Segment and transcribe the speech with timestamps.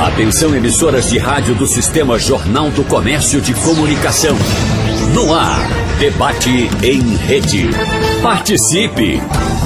[0.00, 4.34] Atenção emissoras de rádio do Sistema Jornal do Comércio de Comunicação.
[5.12, 7.68] No ar, debate em rede.
[8.22, 9.20] Participe!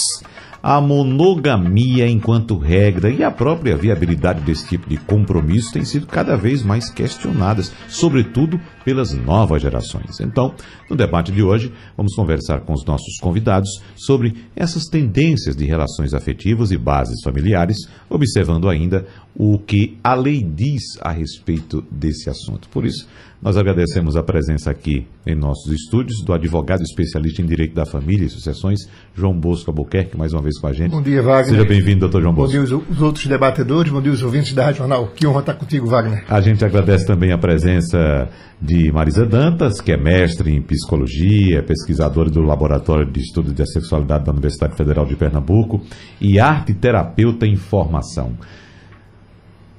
[0.63, 6.37] a monogamia enquanto regra e a própria viabilidade desse tipo de compromisso têm sido cada
[6.37, 10.19] vez mais questionadas, sobretudo pelas novas gerações.
[10.19, 10.55] Então,
[10.89, 16.15] no debate de hoje, vamos conversar com os nossos convidados sobre essas tendências de relações
[16.15, 17.77] afetivas e bases familiares,
[18.09, 19.07] observando ainda
[19.37, 22.67] o que a lei diz a respeito desse assunto.
[22.71, 23.07] Por isso,
[23.41, 28.27] nós agradecemos a presença aqui em nossos estúdios do advogado especialista em direito da família
[28.27, 28.81] e sucessões,
[29.15, 30.91] João Bosco Albuquerque, mais uma vez com a gente.
[30.91, 31.51] Bom dia, Wagner.
[31.51, 32.57] Seja bem-vindo, doutor João Bosco.
[32.57, 35.13] Bom dia os, os outros debatedores, bom dia os ouvintes da Rádio Jornal.
[35.15, 36.25] Que honra estar contigo, Wagner.
[36.29, 38.29] A gente agradece também a presença
[38.61, 44.25] de Marisa Dantas, que é mestre em psicologia, pesquisadora do Laboratório de Estudos da Sexualidade
[44.25, 45.81] da Universidade Federal de Pernambuco
[46.21, 48.33] e arte terapeuta em formação.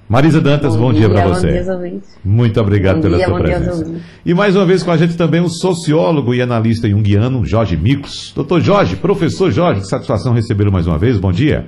[0.10, 1.64] Marisa Dantas, bom, bom dia, dia para você.
[1.64, 3.86] Bom dia, Muito obrigado bom pela dia, sua bom presença.
[3.86, 7.78] Dia, e mais uma vez com a gente também o sociólogo e analista junguiano Jorge
[7.78, 8.34] Micos.
[8.36, 11.18] Doutor Jorge, professor Jorge, que satisfação recebê-lo mais uma vez.
[11.18, 11.68] Bom dia.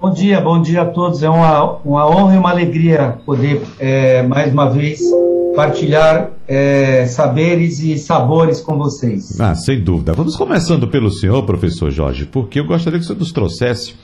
[0.00, 1.22] Bom dia, bom dia a todos.
[1.22, 4.98] É uma, uma honra e uma alegria poder, é, mais uma vez,
[5.60, 9.38] partilhar é, saberes e sabores com vocês.
[9.38, 10.14] Ah, sem dúvida.
[10.14, 13.94] Vamos começando pelo senhor, professor Jorge, porque eu gostaria que senhor nos trouxesse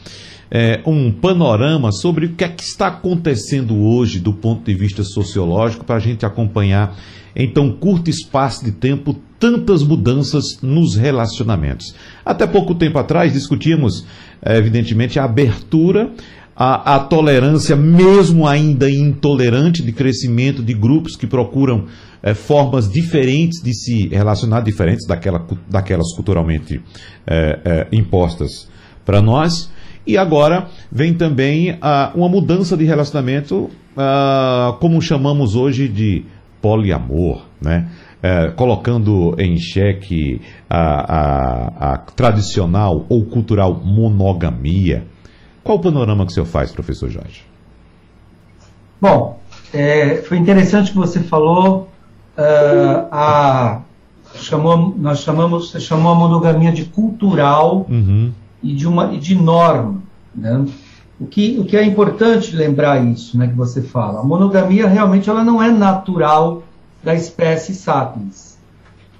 [0.50, 5.02] é, um panorama sobre o que é que está acontecendo hoje do ponto de vista
[5.02, 6.94] sociológico para a gente acompanhar
[7.34, 11.94] em tão curto espaço de tempo tantas mudanças nos relacionamentos.
[12.22, 14.04] Até pouco tempo atrás discutíamos,
[14.42, 16.10] é, evidentemente, a abertura
[16.56, 21.84] a, a, tolerância, mesmo ainda intolerante, de crescimento de grupos que procuram
[22.22, 26.80] é, formas diferentes de se relacionar, diferentes daquela, daquelas culturalmente
[27.26, 28.68] é, é, impostas
[29.04, 29.70] para nós.
[30.06, 31.76] E agora vem também uh,
[32.14, 36.24] uma mudança de relacionamento, uh, como chamamos hoje de
[36.62, 37.88] poliamor, né?
[38.16, 45.04] Uh, colocando em xeque a, a, a, tradicional ou cultural monogamia.
[45.66, 47.42] Qual o panorama que o senhor faz, professor Jorge?
[49.00, 49.38] Bom,
[49.74, 51.88] é, foi interessante que você falou,
[52.38, 53.82] uh, a,
[54.36, 58.32] chamou, nós chamamos, você chamou a monogamia de cultural, uhum
[58.62, 60.02] e de, uma, e de norma.
[60.34, 60.66] Né?
[61.20, 64.20] O, que, o que é importante lembrar isso né, que você fala.
[64.20, 66.62] A monogamia realmente ela não é natural
[67.02, 68.55] da espécie sapiens.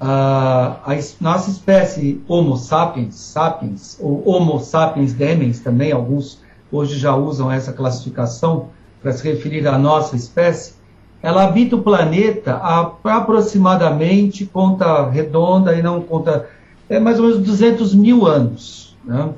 [0.01, 6.39] Uh, a nossa espécie Homo sapiens, sapiens, ou Homo sapiens demens também, alguns
[6.71, 8.69] hoje já usam essa classificação
[9.03, 10.75] para se referir à nossa espécie,
[11.23, 16.47] ela habita o planeta há aproximadamente, conta redonda e não conta,
[16.89, 18.97] é mais ou menos 200 mil anos.
[19.05, 19.31] Né?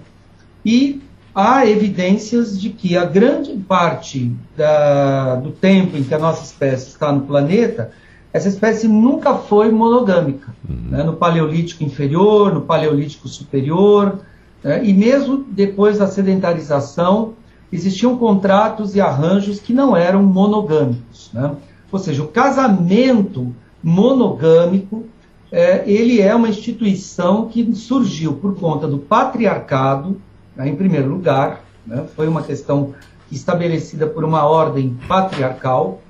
[0.64, 1.00] E
[1.34, 6.88] há evidências de que a grande parte da, do tempo em que a nossa espécie
[6.88, 7.92] está no planeta,
[8.32, 10.54] essa espécie nunca foi monogâmica.
[10.68, 10.90] Uhum.
[10.90, 11.02] Né?
[11.02, 14.20] No Paleolítico inferior, no Paleolítico superior,
[14.62, 14.84] né?
[14.84, 17.34] e mesmo depois da sedentarização,
[17.72, 21.30] existiam contratos e arranjos que não eram monogâmicos.
[21.32, 21.54] Né?
[21.90, 25.04] Ou seja, o casamento monogâmico
[25.50, 30.20] é, ele é uma instituição que surgiu por conta do patriarcado,
[30.54, 32.94] né, em primeiro lugar, né, foi uma questão
[33.32, 36.02] estabelecida por uma ordem patriarcal,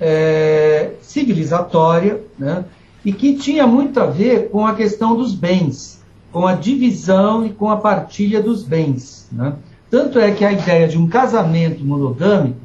[0.00, 2.64] é, civilizatória, né,
[3.04, 7.50] e que tinha muito a ver com a questão dos bens, com a divisão e
[7.50, 9.28] com a partilha dos bens.
[9.32, 9.54] Né.
[9.90, 12.60] Tanto é que a ideia de um casamento monogâmico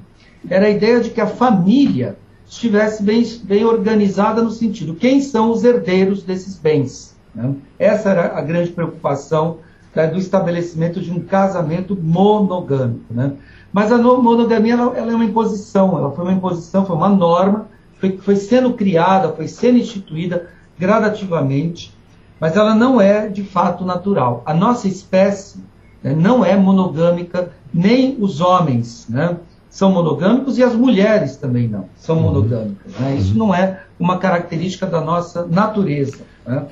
[0.49, 2.17] era a ideia de que a família
[2.47, 7.15] estivesse bem, bem organizada no sentido, quem são os herdeiros desses bens?
[7.33, 7.55] Né?
[7.79, 9.59] Essa era a grande preocupação
[9.95, 13.11] né, do estabelecimento de um casamento monogâmico.
[13.11, 13.33] Né?
[13.73, 17.67] Mas a monogamia ela, ela, é uma imposição, ela foi uma imposição, foi uma norma,
[17.99, 20.47] foi, foi sendo criada, foi sendo instituída
[20.77, 21.93] gradativamente,
[22.39, 24.43] mas ela não é de fato natural.
[24.45, 25.59] A nossa espécie
[26.03, 29.07] né, não é monogâmica, nem os homens.
[29.09, 29.37] Né?
[29.73, 32.21] são monogâmicos e as mulheres também não são uhum.
[32.21, 32.93] monogâmicas.
[32.99, 33.15] Né?
[33.15, 36.19] Isso não é uma característica da nossa natureza.
[36.45, 36.67] Né?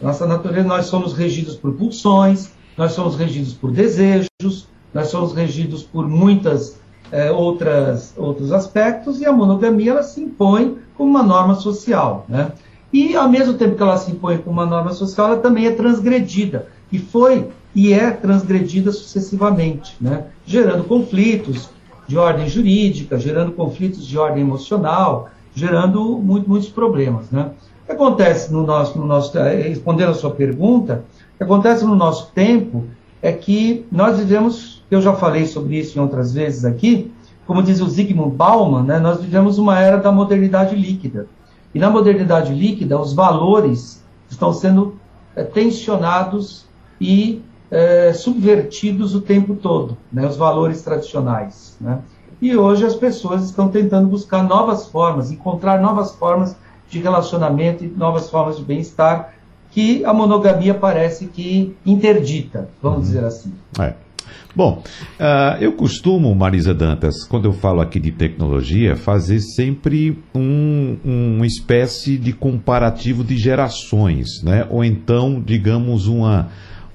[0.00, 5.82] Nossa natureza, nós somos regidos por pulsões, nós somos regidos por desejos, nós somos regidos
[5.82, 6.80] por muitas
[7.12, 12.50] é, outras outros aspectos e a monogamia ela se impõe como uma norma social, né?
[12.92, 15.70] E ao mesmo tempo que ela se impõe como uma norma social, ela também é
[15.70, 20.24] transgredida e foi e é transgredida sucessivamente, né?
[20.46, 21.68] gerando conflitos
[22.08, 27.30] de ordem jurídica, gerando conflitos de ordem emocional, gerando muito, muitos problemas.
[27.30, 27.50] Né?
[27.82, 31.04] O que acontece no nosso, no nosso, eh, respondendo a sua pergunta,
[31.34, 32.84] o que acontece no nosso tempo
[33.20, 37.12] é que nós vivemos, eu já falei sobre isso em outras vezes aqui,
[37.46, 41.26] como diz o Zygmunt Bauman, né, nós vivemos uma era da modernidade líquida.
[41.74, 44.96] E na modernidade líquida, os valores estão sendo
[45.34, 46.66] é, tensionados
[47.00, 51.76] e é, subvertidos o tempo todo, né, os valores tradicionais.
[51.80, 51.98] Né?
[52.40, 56.56] E hoje as pessoas estão tentando buscar novas formas, encontrar novas formas
[56.88, 59.34] de relacionamento e novas formas de bem-estar
[59.70, 63.04] que a monogamia parece que interdita, vamos uhum.
[63.04, 63.52] dizer assim.
[63.78, 63.94] É.
[64.54, 64.82] Bom,
[65.20, 71.46] uh, eu costumo, Marisa Dantas, quando eu falo aqui de tecnologia, fazer sempre um, uma
[71.46, 74.66] espécie de comparativo de gerações, né?
[74.70, 76.48] ou então, digamos, uma,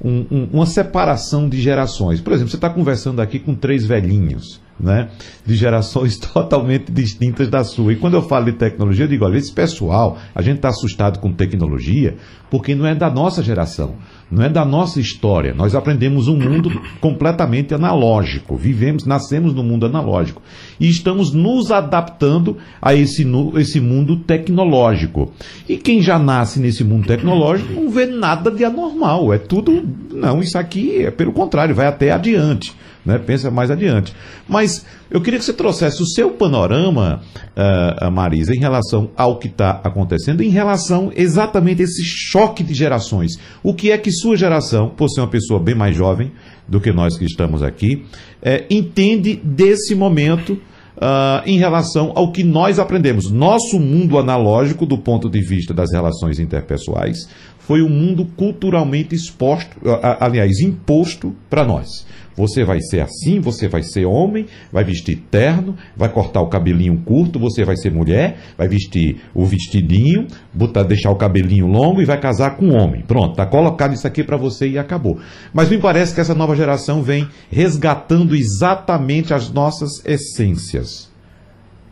[0.04, 2.19] um, um, uma separação de gerações.
[2.19, 5.10] Por exemplo, você está conversando aqui com três velhinhos né,
[5.45, 7.94] de gerações totalmente distintas da sua.
[7.94, 11.19] E quando eu falo de tecnologia, eu digo: olha, esse pessoal, a gente está assustado
[11.19, 12.18] com tecnologia
[12.50, 13.95] porque não é da nossa geração,
[14.31, 15.54] não é da nossa história.
[15.54, 20.42] Nós aprendemos um mundo completamente analógico, vivemos, nascemos no mundo analógico
[20.80, 25.33] e estamos nos adaptando a esse, esse mundo tecnológico.
[25.68, 29.83] E quem já nasce nesse mundo tecnológico não vê nada de anormal, é tudo.
[30.12, 32.74] Não, isso aqui é pelo contrário, vai até adiante
[33.06, 33.18] né?
[33.18, 34.13] pensa mais adiante.
[34.48, 37.21] Mas eu queria que você trouxesse o seu panorama,
[37.56, 42.74] uh, Marisa, em relação ao que está acontecendo, em relação exatamente a esse choque de
[42.74, 43.33] gerações.
[43.63, 46.31] O que é que sua geração, por ser uma pessoa bem mais jovem
[46.68, 48.06] do que nós que estamos aqui,
[48.42, 50.59] é, entende desse momento
[50.97, 53.31] Uh, em relação ao que nós aprendemos.
[53.31, 57.27] Nosso mundo analógico, do ponto de vista das relações interpessoais,
[57.68, 59.78] foi um mundo culturalmente exposto,
[60.19, 62.06] aliás, imposto para nós.
[62.36, 66.98] Você vai ser assim, você vai ser homem, vai vestir terno, vai cortar o cabelinho
[67.04, 72.06] curto, você vai ser mulher, vai vestir o vestidinho, botar, deixar o cabelinho longo e
[72.06, 73.04] vai casar com um homem.
[73.04, 75.19] Pronto, tá colocado isso aqui para você e acabou.
[75.54, 81.12] Mas me parece que essa nova geração vem resgatando exatamente as nossas essências,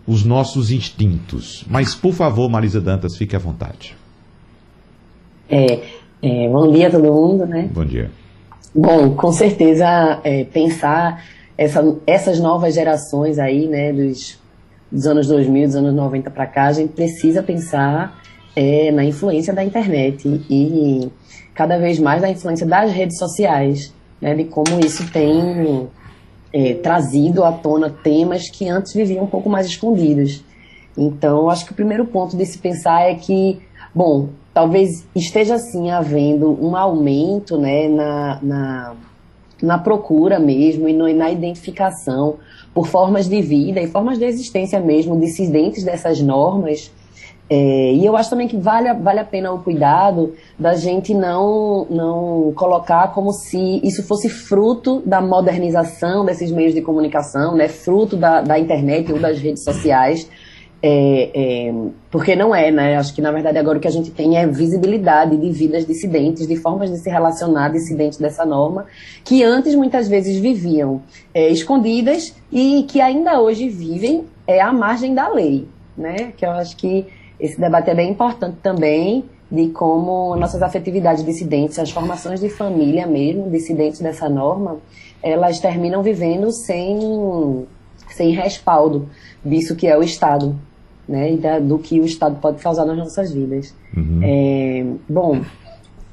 [0.07, 1.65] os nossos instintos.
[1.69, 3.95] Mas, por favor, Marisa Dantas, fique à vontade.
[5.49, 5.79] É,
[6.21, 7.69] é, bom dia a todo mundo, né?
[7.73, 8.11] Bom dia.
[8.73, 11.23] Bom, com certeza é, pensar
[11.57, 14.39] essa, essas novas gerações aí, né, dos,
[14.91, 18.21] dos anos 2000, dos anos 90 para cá, a gente precisa pensar
[18.55, 21.09] é, na influência da internet e
[21.55, 25.89] cada vez mais da influência das redes sociais, né, de como isso tem
[26.53, 30.43] é, trazido à tona temas que antes viviam um pouco mais escondidos.
[30.95, 33.59] Então, acho que o primeiro ponto de se pensar é que,
[33.95, 38.95] bom, talvez esteja assim havendo um aumento né, na, na,
[39.63, 42.35] na procura mesmo e no, na identificação
[42.73, 46.91] por formas de vida e formas de existência mesmo dissidentes dessas normas.
[47.49, 51.87] É, e eu acho também que vale, vale a pena o cuidado da gente não,
[51.89, 58.17] não colocar como se isso fosse fruto da modernização desses meios de comunicação, né, fruto
[58.17, 60.29] da, da internet ou das redes sociais,
[60.81, 61.73] é, é,
[62.09, 62.97] porque não é, né?
[62.97, 66.47] Acho que na verdade agora o que a gente tem é visibilidade de vidas dissidentes,
[66.47, 68.85] de formas de se relacionar dissidentes dessa norma,
[69.23, 71.01] que antes muitas vezes viviam
[71.33, 75.67] é, escondidas e que ainda hoje vivem é, à margem da lei,
[75.97, 76.31] né?
[76.37, 77.05] Que eu acho que
[77.39, 83.07] esse debate é bem importante também de como nossas afetividades dissidentes, as formações de família
[83.07, 84.77] mesmo, dissidentes dessa norma,
[85.23, 87.65] elas terminam vivendo sem,
[88.09, 89.09] sem respaldo
[89.43, 90.55] disso que é o Estado,
[91.09, 93.75] né, e da, do que o Estado pode causar nas nossas vidas.
[93.97, 94.19] Uhum.
[94.23, 95.41] É, bom,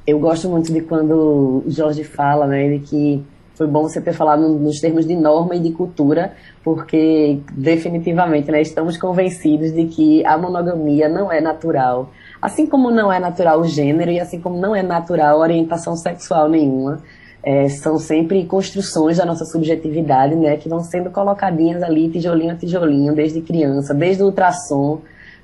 [0.07, 3.23] eu gosto muito de quando o Jorge fala, né, de que
[3.55, 6.33] foi bom você ter falado nos termos de norma e de cultura,
[6.65, 12.11] porque definitivamente né, estamos convencidos de que a monogamia não é natural.
[12.41, 15.97] Assim como não é natural o gênero e assim como não é natural a orientação
[15.97, 17.03] sexual nenhuma
[17.47, 22.57] é, são sempre construções da nossa subjetividade, né, que vão sendo colocadinhas ali, tijolinho a
[22.57, 24.99] tijolinho, desde criança, desde o ultrassom,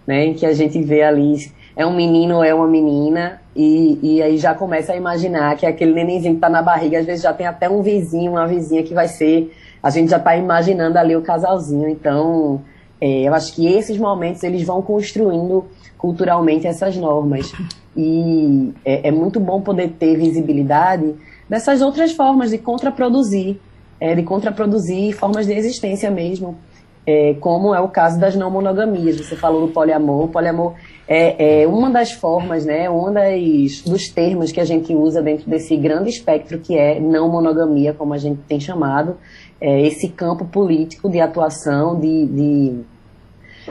[0.05, 1.37] né, em que a gente vê ali
[1.77, 5.65] é um menino ou é uma menina, e, e aí já começa a imaginar que
[5.65, 8.83] aquele nenenzinho que está na barriga, às vezes já tem até um vizinho, uma vizinha
[8.83, 12.61] que vai ser, a gente já está imaginando ali o casalzinho, então
[13.01, 15.67] é, eu acho que esses momentos eles vão construindo
[15.97, 17.53] culturalmente essas normas,
[17.97, 21.15] e é, é muito bom poder ter visibilidade
[21.53, 23.59] dessas outras formas de contraproduzir,
[24.01, 26.57] é, de contraproduzir formas de existência mesmo.
[27.07, 29.19] é, como é o caso das não monogamias.
[29.19, 30.25] Você falou do poliamor.
[30.25, 30.73] O poliamor
[31.07, 35.51] é, é uma das formas, né, um das, dos termos que a gente usa dentro
[35.51, 39.19] desse grande espectro que é não monogamia, como a gente tem chamado,
[39.61, 42.81] é, esse campo político de atuação, de, de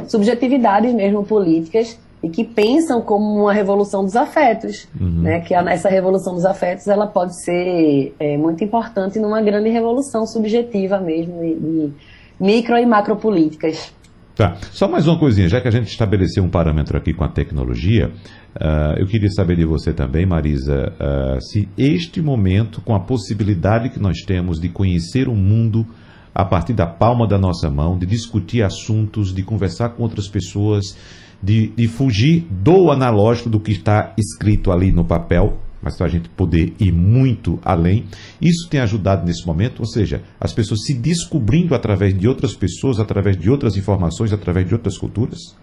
[0.07, 5.21] subjetividades mesmo políticas e que pensam como uma revolução dos afetos, uhum.
[5.21, 5.41] né?
[5.41, 10.99] Que essa revolução dos afetos ela pode ser é, muito importante numa grande revolução subjetiva
[10.99, 11.91] mesmo de
[12.39, 13.93] micro e macro políticas.
[14.35, 14.55] Tá.
[14.71, 18.09] Só mais uma coisinha, já que a gente estabeleceu um parâmetro aqui com a tecnologia,
[18.55, 23.89] uh, eu queria saber de você também, Marisa, uh, se este momento, com a possibilidade
[23.89, 25.85] que nós temos de conhecer o mundo
[26.33, 30.95] a partir da palma da nossa mão, de discutir assuntos, de conversar com outras pessoas,
[31.41, 36.09] de, de fugir do analógico do que está escrito ali no papel, mas para a
[36.09, 38.05] gente poder ir muito além.
[38.41, 42.99] Isso tem ajudado nesse momento, ou seja, as pessoas se descobrindo através de outras pessoas,
[42.99, 45.55] através de outras informações, através de outras culturas?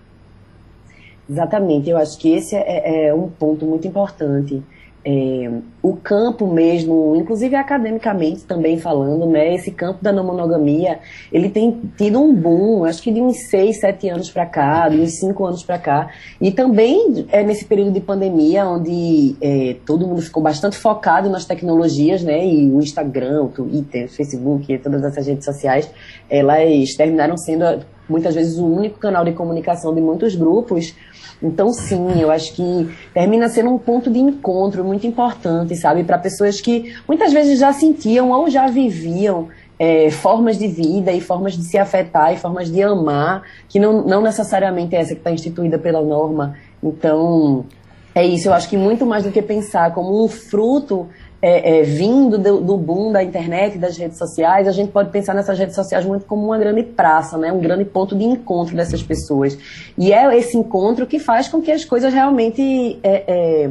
[1.31, 4.63] Exatamente, eu acho que esse é, é um ponto muito importante
[5.11, 5.51] é,
[5.81, 10.99] o campo mesmo, inclusive academicamente também falando, né, esse campo da não monogamia,
[11.33, 15.01] ele tem tido um boom, acho que de uns 6, 7 anos para cá, de
[15.01, 20.07] uns 5 anos para cá, e também é nesse período de pandemia, onde é, todo
[20.07, 25.03] mundo ficou bastante focado nas tecnologias, né, e o Instagram, o Twitter, o Facebook, todas
[25.03, 25.91] essas redes sociais,
[26.29, 27.65] elas terminaram sendo
[28.09, 30.95] muitas vezes o único canal de comunicação de muitos grupos,
[31.43, 36.19] então, sim, eu acho que termina sendo um ponto de encontro muito importante, sabe, para
[36.19, 39.49] pessoas que muitas vezes já sentiam ou já viviam
[39.79, 44.05] é, formas de vida e formas de se afetar e formas de amar, que não,
[44.05, 46.57] não necessariamente é essa que está instituída pela norma.
[46.83, 47.65] Então,
[48.15, 48.49] é isso.
[48.49, 51.07] Eu acho que muito mais do que pensar como um fruto
[51.41, 55.35] é, é, vindo do, do, boom da internet, das redes sociais, a gente pode pensar
[55.35, 57.53] nessas redes sociais muito como uma grande praça, né?
[57.53, 59.57] um grande ponto de encontro dessas pessoas.
[59.97, 63.71] E é esse encontro que faz com que as coisas realmente é, é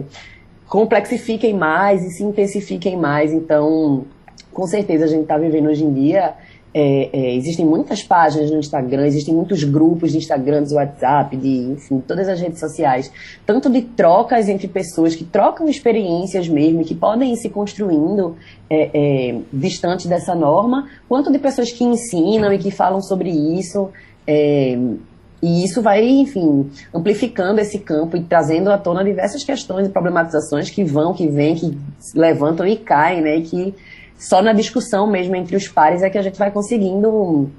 [0.67, 3.33] complexifiquem mais e se intensifiquem mais.
[3.33, 4.05] Então,
[4.53, 6.33] com certeza, a gente está vivendo hoje em dia
[6.74, 11.71] é, é, existem muitas páginas no Instagram, existem muitos grupos de Instagram, de WhatsApp, de,
[11.71, 13.12] enfim, todas as redes sociais,
[13.45, 18.36] tanto de trocas entre pessoas que trocam experiências mesmo, que podem ir se construindo
[18.69, 23.89] é, é, distante dessa norma, quanto de pessoas que ensinam e que falam sobre isso.
[24.27, 24.77] É,
[25.41, 30.69] e isso vai, enfim, amplificando esse campo e trazendo à tona diversas questões e problematizações
[30.69, 31.77] que vão, que vêm, que
[32.15, 33.38] levantam e caem, né?
[33.38, 33.75] E que
[34.17, 37.50] só na discussão mesmo entre os pares é que a gente vai conseguindo,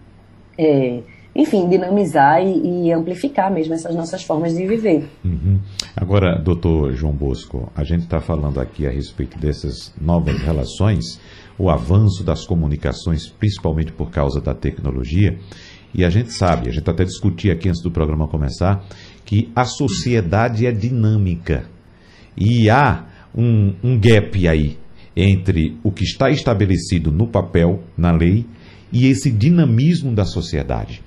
[0.59, 1.01] é,
[1.35, 5.09] enfim, dinamizar e, e, amplificar mesmo essas nossas formas de viver.
[5.25, 5.61] Uhum.
[5.97, 11.21] Agora, doutor João Bosco, a gente está falando aqui a respeito dessas novas relações,
[11.57, 15.39] o avanço das comunicações, principalmente por causa da tecnologia,
[15.95, 18.85] e a gente sabe, a gente até discutia aqui antes do programa começar,
[19.25, 21.67] que a sociedade é dinâmica.
[22.37, 24.77] E há um, um gap aí
[25.19, 28.47] entre o que está estabelecido no papel, na lei,
[28.93, 31.03] e esse dinamismo da sociedade.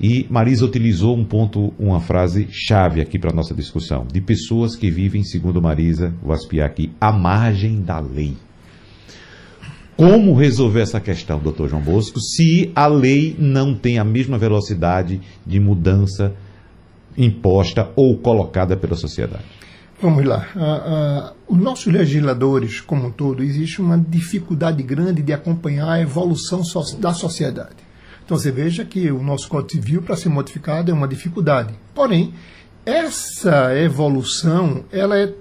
[0.00, 4.76] E Marisa utilizou um ponto, uma frase chave aqui para a nossa discussão, de pessoas
[4.76, 6.14] que vivem, segundo Marisa,
[6.64, 8.34] aqui, à margem da lei.
[9.96, 15.20] Como resolver essa questão, doutor João Bosco, se a lei não tem a mesma velocidade
[15.44, 16.32] de mudança
[17.16, 19.57] imposta ou colocada pela sociedade?
[20.00, 20.46] Vamos lá.
[20.54, 26.00] Uh, uh, os nossos legisladores, como um todo, existe uma dificuldade grande de acompanhar a
[26.00, 26.62] evolução
[27.00, 27.88] da sociedade.
[28.24, 31.74] Então você veja que o nosso Código Civil, para ser modificado, é uma dificuldade.
[31.94, 32.32] Porém,
[32.86, 35.34] essa evolução ela é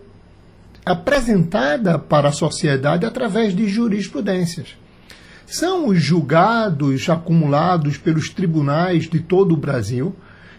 [0.83, 4.75] apresentada para a sociedade através de jurisprudências.
[5.45, 10.15] São os julgados acumulados pelos tribunais de todo o Brasil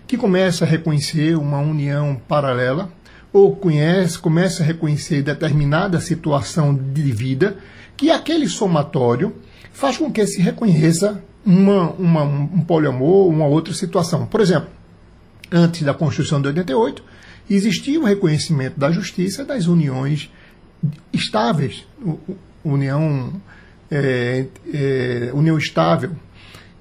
[0.07, 2.91] que começam a reconhecer uma união paralela
[3.33, 7.57] ou conhece, começa a reconhecer determinada situação de vida,
[7.97, 9.35] que aquele somatório
[9.73, 14.27] faz com que se reconheça uma, uma, um poliamor, uma outra situação.
[14.27, 14.69] Por exemplo,
[15.51, 17.03] antes da Constituição de 88,
[17.49, 20.31] existia o reconhecimento da justiça das uniões
[21.13, 21.87] estáveis,
[22.65, 23.33] união,
[23.91, 26.13] é, é, união estável.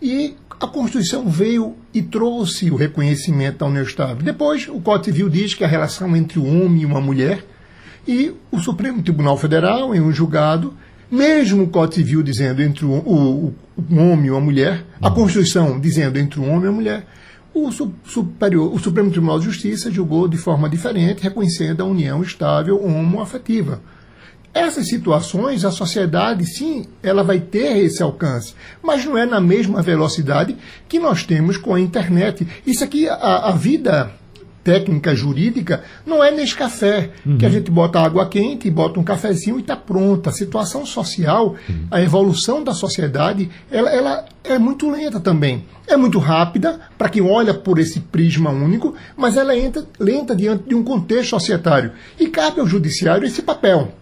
[0.02, 4.24] E a Constituição veio e trouxe o reconhecimento da estável.
[4.24, 7.46] Depois, o Código Civil diz que a relação entre um homem e uma mulher,
[8.08, 10.74] e o Supremo Tribunal Federal, em um julgado,
[11.12, 15.80] mesmo o Código Civil dizendo entre o, o, o homem e uma mulher, a Constituição
[15.80, 17.06] dizendo entre um homem e uma mulher,
[17.54, 22.84] o, superior, o Supremo Tribunal de Justiça julgou de forma diferente, reconhecendo a união estável
[22.84, 23.82] homoafetiva.
[24.54, 29.82] Essas situações, a sociedade, sim, ela vai ter esse alcance, mas não é na mesma
[29.82, 30.58] velocidade
[30.90, 32.48] que nós temos com a internet.
[32.66, 34.12] Isso aqui, a, a vida
[34.68, 37.38] técnica jurídica não é nesse café, uhum.
[37.38, 40.30] que a gente bota água quente, bota um cafezinho e está pronta.
[40.30, 41.88] A situação social, uhum.
[41.90, 45.64] a evolução da sociedade, ela, ela é muito lenta também.
[45.88, 50.68] É muito rápida para quem olha por esse prisma único, mas ela é lenta diante
[50.68, 51.94] de um contexto societário.
[52.20, 53.94] E cabe ao judiciário esse papel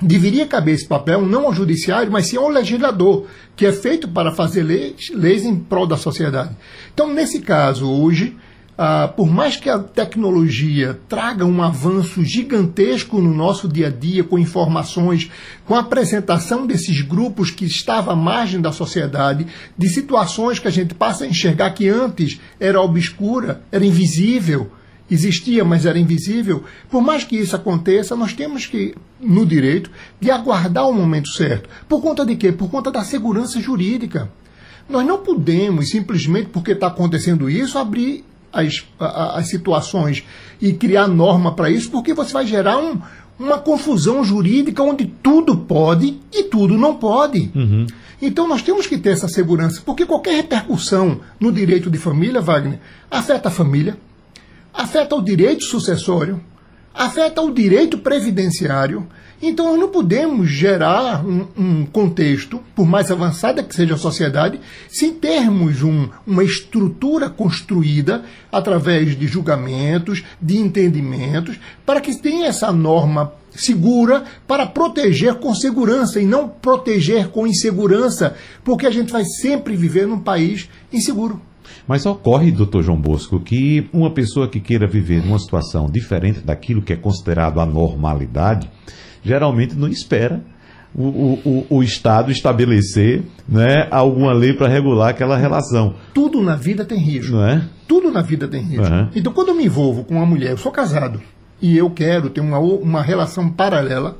[0.00, 3.26] deveria caber esse papel não ao judiciário, mas sim ao legislador,
[3.56, 6.56] que é feito para fazer leis, leis em prol da sociedade.
[6.92, 8.36] Então, nesse caso, hoje,
[8.80, 14.22] ah, por mais que a tecnologia traga um avanço gigantesco no nosso dia a dia,
[14.22, 15.28] com informações,
[15.66, 20.70] com a apresentação desses grupos que estavam à margem da sociedade, de situações que a
[20.70, 24.70] gente passa a enxergar que antes era obscura, era invisível,
[25.10, 26.64] existia, mas era invisível.
[26.90, 31.68] Por mais que isso aconteça, nós temos que, no direito, de aguardar o momento certo.
[31.88, 32.52] Por conta de quê?
[32.52, 34.30] Por conta da segurança jurídica.
[34.88, 40.24] Nós não podemos, simplesmente porque está acontecendo isso, abrir as, as situações
[40.60, 42.98] e criar norma para isso, porque você vai gerar um,
[43.38, 47.50] uma confusão jurídica onde tudo pode e tudo não pode.
[47.54, 47.86] Uhum.
[48.20, 52.80] Então nós temos que ter essa segurança, porque qualquer repercussão no direito de família, Wagner,
[53.10, 53.96] afeta a família,
[54.78, 56.40] afeta o direito sucessório,
[56.94, 59.08] afeta o direito previdenciário.
[59.42, 64.60] Então, nós não podemos gerar um, um, contexto, por mais avançada que seja a sociedade,
[64.88, 72.70] sem termos um, uma estrutura construída através de julgamentos, de entendimentos, para que tenha essa
[72.70, 79.24] norma segura para proteger com segurança e não proteger com insegurança, porque a gente vai
[79.24, 81.47] sempre viver num país inseguro.
[81.86, 86.82] Mas ocorre, doutor João Bosco, que uma pessoa que queira viver numa situação diferente daquilo
[86.82, 88.70] que é considerado a normalidade,
[89.22, 90.42] geralmente não espera
[90.94, 95.94] o, o, o, Estado estabelecer né, alguma lei para regular aquela relação.
[96.14, 97.32] Tudo na vida tem risco.
[97.32, 97.64] Não é?
[97.86, 98.92] Tudo na vida tem risco.
[98.92, 99.08] Uhum.
[99.14, 101.20] Então, quando eu me envolvo com uma mulher, eu sou casado,
[101.60, 104.16] e eu quero ter uma, uma relação paralela,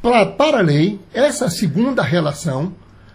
[0.00, 2.72] pra, para a lei, essa segunda relação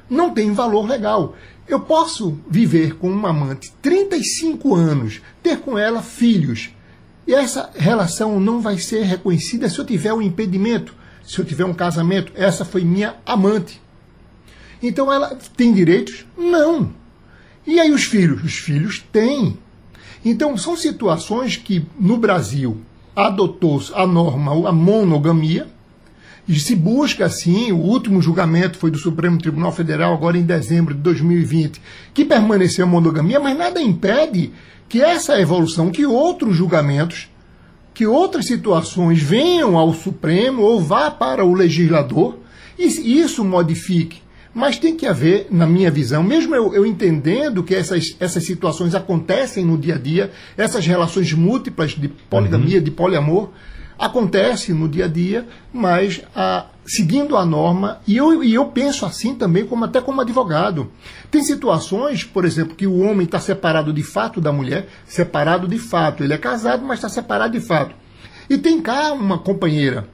[0.10, 1.36] não tem valor legal.
[1.68, 6.72] Eu posso viver com uma amante 35 anos, ter com ela filhos,
[7.26, 11.66] e essa relação não vai ser reconhecida se eu tiver um impedimento, se eu tiver
[11.66, 12.34] um casamento.
[12.36, 13.82] Essa foi minha amante.
[14.82, 16.26] Então ela tem direitos?
[16.38, 16.92] Não.
[17.66, 18.44] E aí os filhos?
[18.44, 19.58] Os filhos têm.
[20.26, 22.82] Então são situações que no Brasil
[23.16, 25.68] adotou-se a norma, a monogamia,
[26.60, 31.02] se busca, assim, o último julgamento foi do Supremo Tribunal Federal, agora em dezembro de
[31.02, 31.82] 2020,
[32.14, 34.52] que permaneceu a monogamia, mas nada impede
[34.90, 37.30] que essa evolução, que outros julgamentos,
[37.94, 42.38] que outras situações venham ao Supremo ou vá para o legislador
[42.78, 44.22] e isso modifique.
[44.54, 48.94] Mas tem que haver, na minha visão, mesmo eu, eu, entendendo que essas, essas situações
[48.94, 52.84] acontecem no dia a dia, essas relações múltiplas de poligamia, uhum.
[52.84, 53.50] de poliamor,
[54.02, 59.06] acontece no dia a dia, mas a, seguindo a norma, e eu, e eu penso
[59.06, 60.92] assim também, como até como advogado.
[61.30, 65.78] Tem situações, por exemplo, que o homem está separado de fato da mulher, separado de
[65.78, 66.24] fato.
[66.24, 67.94] Ele é casado, mas está separado de fato.
[68.50, 70.08] E tem cá uma companheira.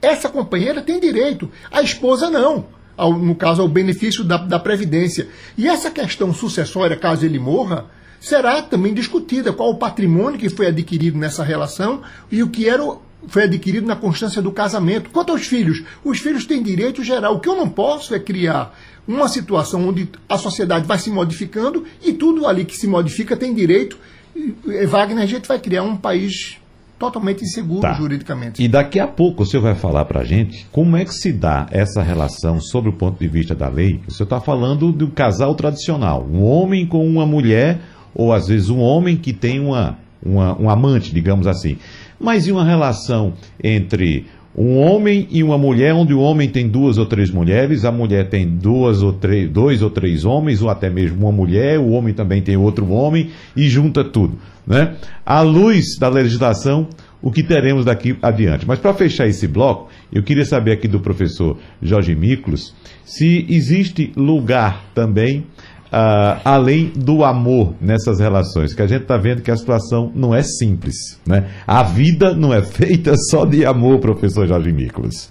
[0.00, 2.66] Essa companheira tem direito, a esposa não.
[2.96, 5.26] Ao, no caso, ao benefício da, da Previdência.
[5.58, 7.86] E essa questão sucessória, caso ele morra,
[8.20, 12.84] será também discutida qual o patrimônio que foi adquirido nessa relação e o que era
[13.26, 15.10] foi adquirido na constância do casamento.
[15.10, 17.36] Quanto aos filhos, os filhos têm direito geral.
[17.36, 18.74] O que eu não posso é criar
[19.06, 23.54] uma situação onde a sociedade vai se modificando e tudo ali que se modifica tem
[23.54, 23.98] direito.
[24.34, 26.58] E, Wagner, a gente vai criar um país
[26.98, 27.94] totalmente inseguro tá.
[27.94, 28.62] juridicamente.
[28.62, 31.32] E daqui a pouco o senhor vai falar para a gente como é que se
[31.32, 34.00] dá essa relação sobre o ponto de vista da lei.
[34.06, 37.80] O senhor está falando do casal tradicional, um homem com uma mulher
[38.14, 41.76] ou às vezes um homem que tem uma, uma, um amante, digamos assim.
[42.18, 46.98] Mas e uma relação entre um homem e uma mulher, onde o homem tem duas
[46.98, 50.90] ou três mulheres, a mulher tem duas ou três, dois ou três homens, ou até
[50.90, 54.38] mesmo uma mulher, o homem também tem outro homem, e junta tudo.
[54.66, 54.96] Né?
[55.24, 56.88] À luz da legislação,
[57.22, 58.66] o que teremos daqui adiante.
[58.66, 64.12] Mas para fechar esse bloco, eu queria saber aqui do professor Jorge Miklos se existe
[64.16, 65.44] lugar também
[65.90, 70.32] Uh, além do amor nessas relações, que a gente está vendo que a situação não
[70.32, 71.18] é simples.
[71.26, 71.50] Né?
[71.66, 75.28] A vida não é feita só de amor, professor Jorge Miklos.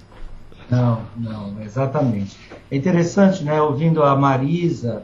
[0.69, 2.37] Não, não, exatamente.
[2.71, 5.01] É interessante, né, ouvindo a Marisa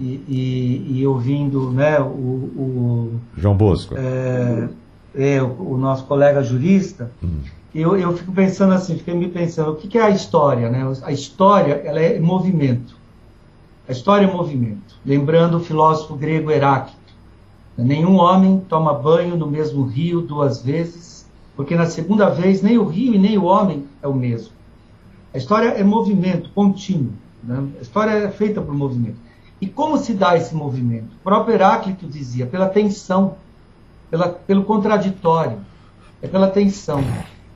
[0.00, 4.68] e, e, e, ouvindo né, o, o João Bosco, é,
[5.14, 7.40] é, o, o, nosso colega jurista, hum.
[7.74, 10.70] eu, eu fico pensando assim, fiquei me pensando, o que, que é a história?
[10.70, 10.90] Né?
[11.02, 12.96] A história ela é movimento.
[13.92, 14.94] A história é movimento.
[15.04, 16.96] Lembrando o filósofo grego Heráclito.
[17.76, 22.86] Nenhum homem toma banho no mesmo rio duas vezes, porque na segunda vez nem o
[22.86, 24.54] rio e nem o homem é o mesmo.
[25.34, 27.12] A história é movimento contínuo.
[27.44, 27.68] Né?
[27.78, 29.18] A história é feita por movimento.
[29.60, 31.12] E como se dá esse movimento?
[31.20, 33.34] O próprio Heráclito dizia, pela tensão,
[34.10, 35.58] pela, pelo contraditório,
[36.22, 37.04] é pela tensão.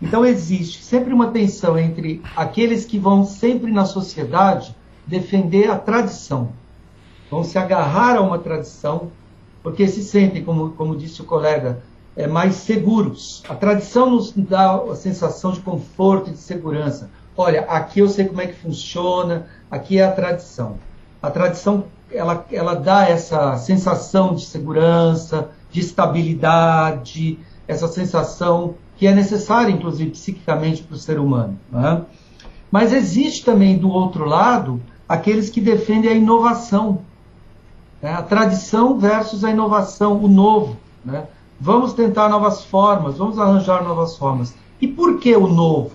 [0.02, 6.50] Então existe sempre uma tensão entre aqueles que vão sempre na sociedade defender a tradição,
[7.30, 9.10] vão se agarrar a uma tradição,
[9.62, 11.82] porque se sentem, como, como disse o colega,
[12.16, 13.42] é, mais seguros.
[13.48, 17.10] A tradição nos dá a sensação de conforto e de segurança.
[17.36, 20.78] Olha, aqui eu sei como é que funciona, aqui é a tradição.
[21.22, 29.14] A tradição ela, ela dá essa sensação de segurança, de estabilidade, essa sensação que é
[29.14, 31.58] necessária, inclusive, psiquicamente para o ser humano.
[31.74, 32.00] É?
[32.70, 37.00] Mas existe também, do outro lado, aqueles que defendem a inovação,
[38.02, 38.12] né?
[38.12, 40.76] a tradição versus a inovação, o novo.
[41.04, 41.24] Né?
[41.60, 44.54] Vamos tentar novas formas, vamos arranjar novas formas.
[44.80, 45.92] E por que o novo?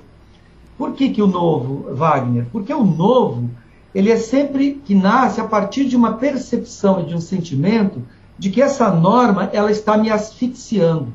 [0.78, 2.47] Por que, que o novo, Wagner?
[2.52, 3.50] Porque o novo,
[3.93, 8.02] ele é sempre que nasce a partir de uma percepção e de um sentimento
[8.36, 11.13] de que essa norma ela está me asfixiando,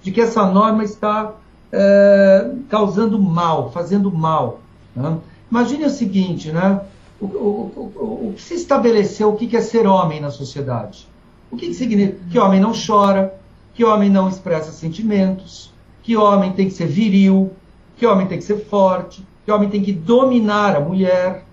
[0.00, 1.34] de que essa norma está
[1.70, 4.60] é, causando mal, fazendo mal.
[4.94, 5.18] Né?
[5.50, 6.80] Imagine o seguinte, né?
[7.20, 11.08] O, que se estabeleceu, o que é ser homem na sociedade?
[11.50, 12.18] O que, que significa?
[12.30, 13.34] Que homem não chora,
[13.72, 17.52] que homem não expressa sentimentos, que homem tem que ser viril,
[17.96, 21.44] que homem tem que ser forte, que homem tem que dominar a mulher,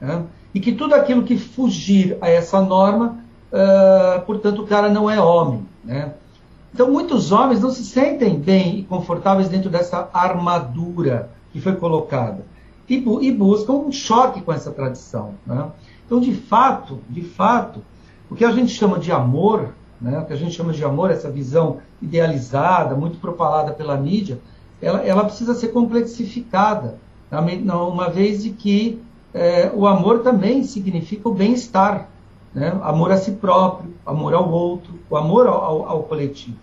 [0.00, 0.24] né?
[0.54, 5.20] e que tudo aquilo que fugir a essa norma uh, portanto, o cara não é
[5.20, 5.66] homem.
[5.84, 6.12] Né?
[6.72, 12.44] Então, muitos homens não se sentem bem e confortáveis dentro dessa armadura que foi colocada
[12.88, 15.34] e, e buscam um choque com essa tradição.
[15.46, 15.66] Né?
[16.04, 17.80] Então, de fato, de fato,
[18.30, 19.70] o que a gente chama de amor,
[20.00, 24.38] né, o que a gente chama de amor, essa visão idealizada, muito propalada pela mídia,
[24.80, 26.98] ela, ela precisa ser complexificada,
[27.30, 29.02] uma vez de que
[29.34, 32.08] é, o amor também significa o bem-estar,
[32.54, 32.78] né?
[32.82, 36.56] amor a si próprio, amor ao outro, o amor ao, ao, ao coletivo.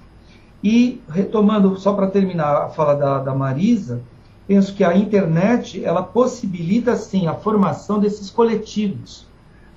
[0.64, 4.02] E, retomando, só para terminar a fala da, da Marisa,
[4.48, 9.26] penso que a internet ela possibilita sim a formação desses coletivos,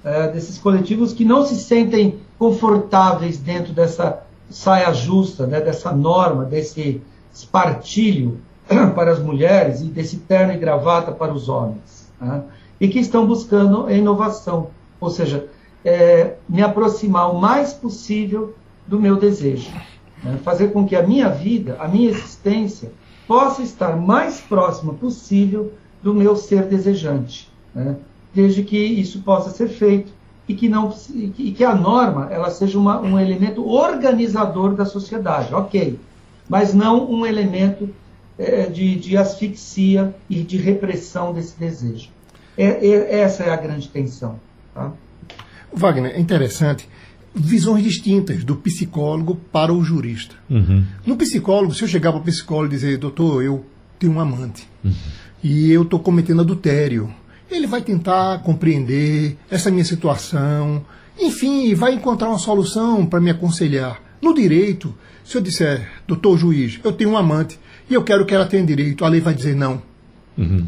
[0.04, 6.44] é, desses coletivos que não se sentem confortáveis dentro dessa saia justa, né, dessa norma,
[6.44, 7.00] desse
[7.32, 8.40] espartilho
[8.94, 12.42] para as mulheres e desse terno e gravata para os homens, né,
[12.80, 14.68] e que estão buscando a inovação,
[15.00, 15.48] ou seja,
[15.84, 18.54] é, me aproximar o mais possível
[18.86, 19.70] do meu desejo.
[20.22, 20.38] Né?
[20.42, 22.90] Fazer com que a minha vida, a minha existência,
[23.26, 27.50] possa estar mais próxima possível do meu ser desejante.
[27.74, 27.96] Né?
[28.34, 30.12] Desde que isso possa ser feito
[30.48, 35.52] e que, não, e que a norma ela seja uma, um elemento organizador da sociedade,
[35.52, 35.98] ok,
[36.48, 37.88] mas não um elemento
[38.38, 42.10] é, de, de asfixia e de repressão desse desejo.
[42.56, 44.38] É, é, essa é a grande tensão.
[44.72, 44.92] Tá?
[45.72, 46.88] Wagner, é interessante
[47.36, 50.34] visões distintas do psicólogo para o jurista.
[50.48, 50.84] Uhum.
[51.04, 53.64] No psicólogo, se eu chegar para o psicólogo e dizer, doutor, eu
[53.98, 54.92] tenho um amante uhum.
[55.42, 57.12] e eu estou cometendo adultério,
[57.50, 60.84] ele vai tentar compreender essa minha situação,
[61.18, 64.00] enfim, vai encontrar uma solução para me aconselhar.
[64.20, 64.94] No direito,
[65.24, 68.64] se eu disser, doutor juiz, eu tenho um amante e eu quero que ela tenha
[68.64, 69.82] direito, a lei vai dizer não.
[70.36, 70.66] Uhum.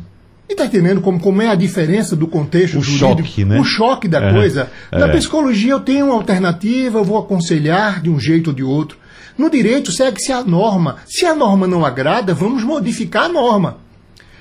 [0.49, 3.29] E está entendendo como, como é a diferença do contexto o jurídico?
[3.29, 3.61] Choque, né?
[3.61, 4.71] O choque da é, coisa.
[4.91, 4.99] É.
[4.99, 8.97] Na psicologia eu tenho uma alternativa, eu vou aconselhar de um jeito ou de outro.
[9.37, 10.97] No direito segue-se a norma.
[11.07, 13.79] Se a norma não agrada, vamos modificar a norma.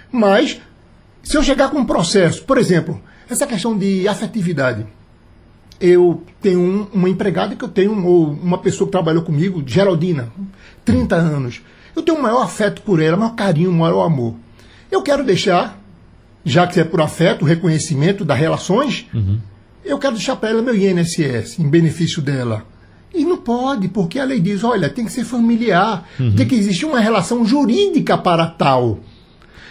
[0.10, 0.60] Mas,
[1.22, 4.86] se eu chegar com um processo, por exemplo, essa questão de afetividade.
[5.80, 10.30] Eu tenho um, uma empregada que eu tenho, ou uma pessoa que trabalhou comigo, Geraldina,
[10.84, 11.62] 30 anos.
[11.96, 14.36] Eu tenho o maior afeto por ela, maior carinho, maior amor.
[14.89, 15.78] Eu quero deixar
[16.47, 19.38] já que é por afeto, reconhecimento das relações, uhum.
[19.83, 22.65] eu quero deixar para ela meu INSS, em benefício dela.
[23.13, 26.33] E não pode, porque a lei diz, olha, tem que ser familiar, uhum.
[26.36, 28.99] tem que existir uma relação jurídica para tal.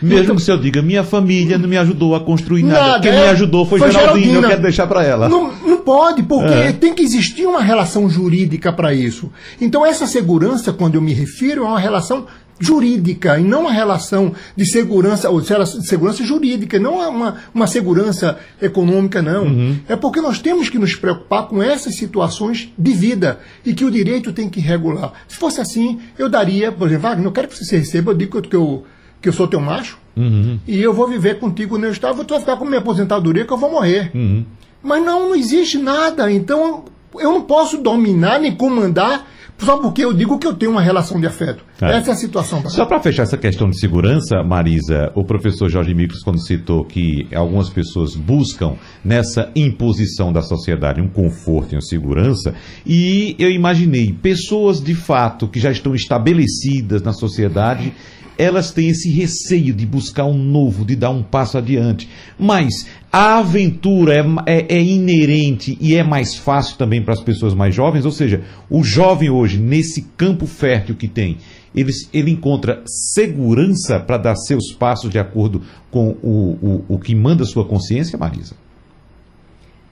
[0.03, 2.87] Mesmo então, se eu diga, minha família não me ajudou a construir nada.
[2.87, 4.47] nada Quem é, me ajudou foi, foi Geraldinho, Geraldina.
[4.47, 5.29] eu quero deixar para ela.
[5.29, 6.73] Não, não pode, porque é.
[6.73, 9.33] tem que existir uma relação jurídica para isso.
[9.61, 12.27] Então, essa segurança, quando eu me refiro, é uma relação
[12.59, 15.49] jurídica e não uma relação de segurança, ou de
[15.87, 19.45] segurança jurídica, não uma, uma segurança econômica, não.
[19.45, 19.79] Uhum.
[19.89, 23.91] É porque nós temos que nos preocupar com essas situações de vida e que o
[23.91, 25.13] direito tem que regular.
[25.29, 28.41] Se fosse assim, eu daria, por exemplo, Wagner, eu quero que você receba, eu digo
[28.41, 28.85] que eu
[29.21, 30.61] que eu sou teu macho, uhum.
[30.69, 33.57] e eu vou viver contigo no estado, tu vai ficar com minha aposentadoria que eu
[33.57, 34.11] vou morrer.
[34.15, 34.45] Uhum.
[34.83, 36.31] Mas não, não existe nada.
[36.31, 39.27] Então eu não posso dominar nem comandar
[39.59, 41.65] só porque eu digo que eu tenho uma relação de afeto.
[41.81, 41.97] É.
[41.97, 42.69] Essa é a situação.
[42.69, 47.27] Só para fechar essa questão de segurança, Marisa, o professor Jorge Micros, quando citou que
[47.35, 54.13] algumas pessoas buscam nessa imposição da sociedade um conforto e uma segurança, e eu imaginei
[54.13, 57.93] pessoas de fato que já estão estabelecidas na sociedade
[58.39, 62.09] elas têm esse receio de buscar um novo, de dar um passo adiante.
[62.39, 67.55] Mas a aventura é, é, é inerente e é mais fácil também para as pessoas
[67.55, 71.39] mais jovens, ou seja, o jovem hoje, nesse campo fértil que tem,
[71.75, 77.15] ele, ele encontra segurança para dar seus passos de acordo com o, o, o que
[77.15, 78.55] manda a sua consciência, Marisa?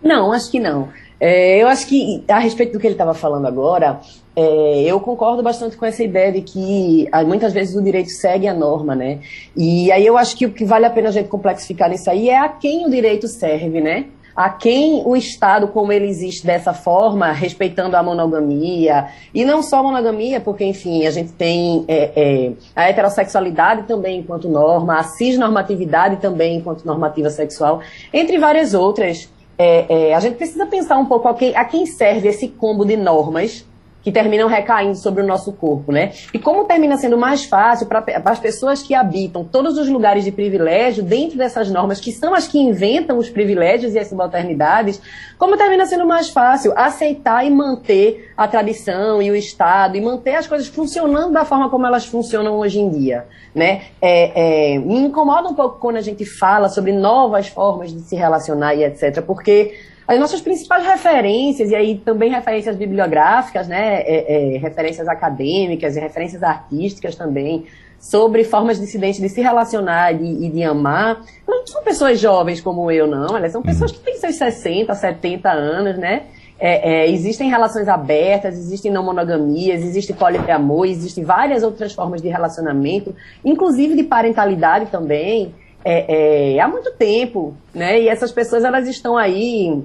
[0.02, 0.88] Não, acho que não.
[1.20, 4.00] É, eu acho que, a respeito do que ele estava falando agora,
[4.36, 8.48] é, eu concordo bastante com essa ideia de que ah, muitas vezes o direito segue
[8.48, 9.20] a norma, né?
[9.56, 12.28] E aí eu acho que o que vale a pena a gente complexificar nisso aí
[12.28, 14.06] é a quem o direito serve, né?
[14.34, 19.78] A quem o Estado, como ele existe dessa forma, respeitando a monogamia, e não só
[19.78, 25.04] a monogamia, porque, enfim, a gente tem é, é, a heterossexualidade também enquanto norma, a
[25.04, 27.80] cisnormatividade também enquanto normativa sexual,
[28.12, 29.32] entre várias outras.
[29.56, 32.84] É, é, a gente precisa pensar um pouco a quem, a quem serve esse combo
[32.84, 33.64] de normas
[34.04, 36.12] que terminam recaindo sobre o nosso corpo, né?
[36.32, 40.30] E como termina sendo mais fácil para as pessoas que habitam todos os lugares de
[40.30, 45.00] privilégio dentro dessas normas, que são as que inventam os privilégios e as subalternidades,
[45.38, 50.34] como termina sendo mais fácil aceitar e manter a tradição e o Estado e manter
[50.34, 53.84] as coisas funcionando da forma como elas funcionam hoje em dia, né?
[54.02, 58.14] É, é, me incomoda um pouco quando a gente fala sobre novas formas de se
[58.14, 59.72] relacionar e etc, porque
[60.06, 66.00] as nossas principais referências, e aí também referências bibliográficas, né, é, é, referências acadêmicas e
[66.00, 67.64] referências artísticas também,
[67.98, 72.90] sobre formas dissidentes de se relacionar e de, de, amar, não são pessoas jovens como
[72.90, 73.34] eu, não.
[73.34, 76.24] Elas são pessoas que têm seus 60, 70 anos, né?
[76.60, 82.28] É, é, existem relações abertas, existem não monogamias, existe poliamor, existem várias outras formas de
[82.28, 88.00] relacionamento, inclusive de parentalidade também é, é, há muito tempo, né?
[88.00, 89.82] E essas pessoas elas estão aí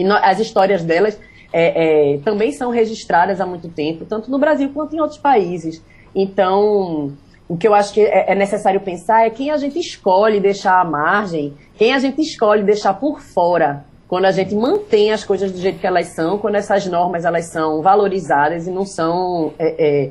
[0.00, 1.20] e no, as histórias delas
[1.52, 5.84] é, é, também são registradas há muito tempo, tanto no Brasil quanto em outros países.
[6.14, 7.12] Então,
[7.46, 10.80] o que eu acho que é, é necessário pensar é quem a gente escolhe deixar
[10.80, 15.52] à margem, quem a gente escolhe deixar por fora, quando a gente mantém as coisas
[15.52, 20.10] do jeito que elas são, quando essas normas elas são valorizadas e não são, é,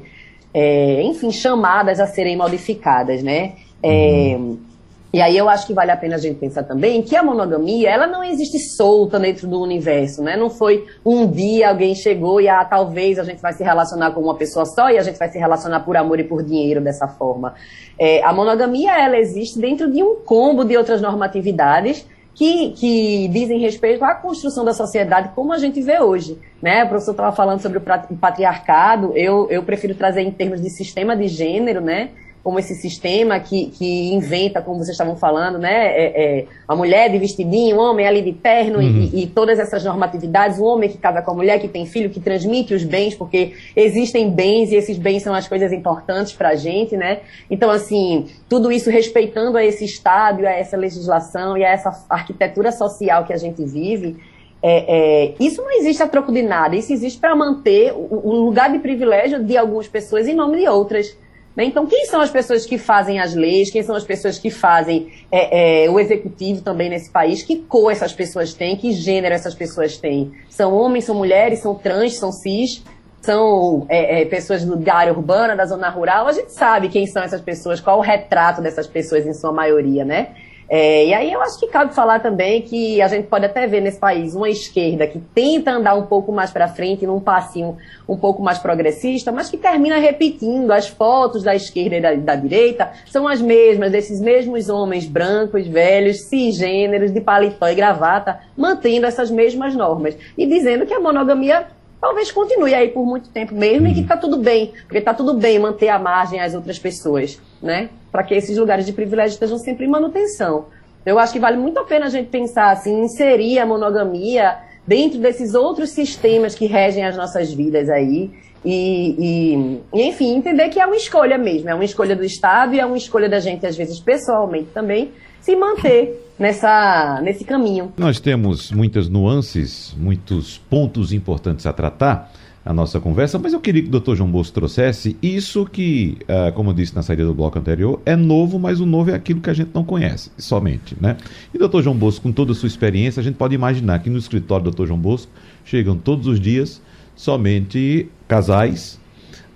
[0.53, 3.53] é, enfim, chamadas a serem modificadas, né?
[3.83, 4.68] Uhum.
[5.11, 7.89] E aí eu acho que vale a pena a gente pensar também que a monogamia,
[7.89, 10.37] ela não existe solta dentro do universo, né?
[10.37, 14.21] Não foi um dia alguém chegou e ah, talvez a gente vai se relacionar com
[14.21, 17.07] uma pessoa só e a gente vai se relacionar por amor e por dinheiro dessa
[17.07, 17.55] forma.
[17.97, 23.59] É, a monogamia, ela existe dentro de um combo de outras normatividades que, que dizem
[23.59, 26.37] respeito à construção da sociedade como a gente vê hoje.
[26.61, 26.83] Né?
[26.83, 31.17] O professor estava falando sobre o patriarcado, eu, eu prefiro trazer em termos de sistema
[31.17, 32.11] de gênero, né?
[32.43, 35.87] Como esse sistema que, que inventa, como vocês estavam falando, né?
[35.87, 39.09] É, é, a mulher de vestidinho, o homem ali de terno uhum.
[39.13, 42.09] e, e, todas essas normatividades, o homem que casa com a mulher, que tem filho,
[42.09, 46.49] que transmite os bens, porque existem bens e esses bens são as coisas importantes para
[46.49, 47.19] a gente, né?
[47.51, 52.71] Então, assim, tudo isso respeitando a esse Estado a essa legislação e a essa arquitetura
[52.71, 54.17] social que a gente vive,
[54.61, 58.45] é, é, isso não existe a troco de nada, isso existe para manter o, o
[58.45, 61.17] lugar de privilégio de algumas pessoas em nome de outras.
[61.59, 61.65] Né?
[61.65, 63.69] Então, quem são as pessoas que fazem as leis?
[63.69, 67.43] Quem são as pessoas que fazem é, é, o executivo também nesse país?
[67.43, 68.77] Que cor essas pessoas têm?
[68.77, 70.31] Que gênero essas pessoas têm?
[70.49, 72.81] São homens, são mulheres, são trans, são cis?
[73.21, 76.27] São é, é pessoas da área urbana, da zona rural?
[76.27, 80.05] A gente sabe quem são essas pessoas, qual o retrato dessas pessoas em sua maioria,
[80.05, 80.29] né?
[80.69, 83.81] É, e aí eu acho que cabe falar também que a gente pode até ver
[83.81, 87.75] nesse país uma esquerda que tenta andar um pouco mais para frente, num passinho
[88.07, 92.35] um pouco mais progressista, mas que termina repetindo as fotos da esquerda e da, da
[92.35, 92.91] direita.
[93.07, 99.31] São as mesmas, desses mesmos homens brancos, velhos, cisgêneros, de paletó e gravata, mantendo essas
[99.31, 100.15] mesmas normas.
[100.37, 101.65] E dizendo que a monogamia
[101.99, 105.33] talvez continue aí por muito tempo mesmo e que está tudo bem, porque está tudo
[105.33, 107.89] bem manter a margem às outras pessoas, né?
[108.11, 110.65] Para que esses lugares de privilégio estejam sempre em manutenção.
[111.05, 115.19] Eu acho que vale muito a pena a gente pensar assim, inserir a monogamia dentro
[115.19, 118.31] desses outros sistemas que regem as nossas vidas aí.
[118.63, 122.75] E, e, e, enfim, entender que é uma escolha mesmo, é uma escolha do Estado
[122.75, 127.91] e é uma escolha da gente, às vezes, pessoalmente também, se manter nessa, nesse caminho.
[127.97, 132.31] Nós temos muitas nuances, muitos pontos importantes a tratar.
[132.65, 136.51] a nossa conversa, mas eu queria que o doutor João Bosco trouxesse isso que, uh,
[136.53, 139.39] como eu disse na saída do bloco anterior, é novo, mas o novo é aquilo
[139.39, 141.17] que a gente não conhece, somente, né?
[141.53, 144.19] E doutor João Bosco, com toda a sua experiência, a gente pode imaginar que no
[144.19, 145.31] escritório do doutor João Bosco
[145.65, 146.81] chegam todos os dias
[147.15, 148.99] somente casais,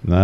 [0.03, 0.15] né,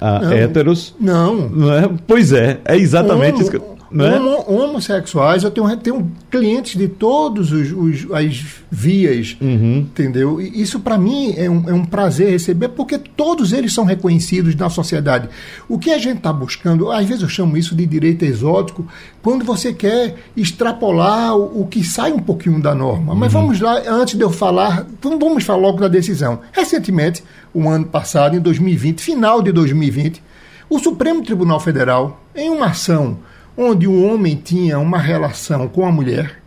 [0.00, 0.94] uh, não, héteros.
[1.00, 1.48] Não.
[1.48, 1.90] não é?
[2.06, 4.18] Pois é, é exatamente isso que eu né?
[4.18, 9.78] Homo, homossexuais, eu tenho, tenho clientes de todos os, os as vias, uhum.
[9.78, 10.40] entendeu?
[10.40, 14.54] E isso para mim é um, é um prazer receber, porque todos eles são reconhecidos
[14.54, 15.28] na sociedade.
[15.68, 18.86] O que a gente está buscando, às vezes eu chamo isso de direito exótico,
[19.22, 23.14] quando você quer extrapolar o, o que sai um pouquinho da norma.
[23.14, 23.42] Mas uhum.
[23.42, 26.40] vamos lá, antes de eu falar, vamos falar logo da decisão.
[26.52, 27.22] Recentemente,
[27.54, 30.22] o ano passado, em 2020, final de 2020,
[30.68, 33.18] o Supremo Tribunal Federal, em uma ação
[33.56, 36.42] onde o homem tinha uma relação com a mulher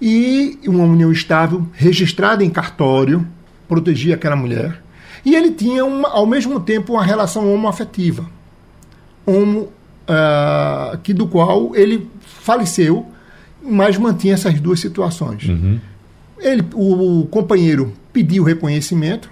[0.00, 3.26] e uma união estável registrada em cartório
[3.68, 4.82] protegia aquela mulher
[5.24, 8.26] e ele tinha uma, ao mesmo tempo uma relação homoafetiva
[9.24, 9.68] homo,
[10.08, 13.06] uh, que do qual ele faleceu
[13.62, 15.78] mas mantinha essas duas situações uhum.
[16.38, 19.30] ele o, o, companheiro pediu reconhecimento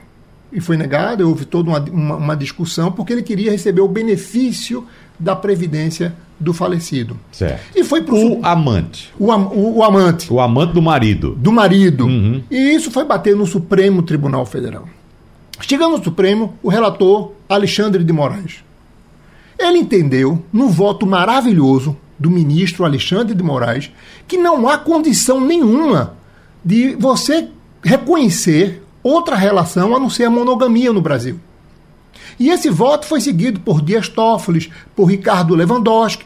[0.52, 4.86] e foi negado houve toda uma, uma, uma discussão porque ele queria receber o benefício
[5.18, 7.18] da previdência do falecido.
[7.30, 7.76] Certo.
[7.76, 9.12] E foi pro o amante.
[9.18, 10.32] O, am, o, o, amante.
[10.32, 11.34] O amante do marido.
[11.36, 12.06] Do marido.
[12.06, 12.42] Uhum.
[12.50, 14.88] E isso foi bater no Supremo Tribunal Federal.
[15.60, 18.64] Chegando no Supremo, o relator Alexandre de Moraes.
[19.58, 23.90] Ele entendeu, no voto maravilhoso do ministro Alexandre de Moraes,
[24.26, 26.16] que não há condição nenhuma
[26.64, 27.48] de você
[27.82, 31.38] reconhecer outra relação a não ser a monogamia no Brasil.
[32.38, 36.24] E esse voto foi seguido por Dias Toffoli, por Ricardo Lewandowski.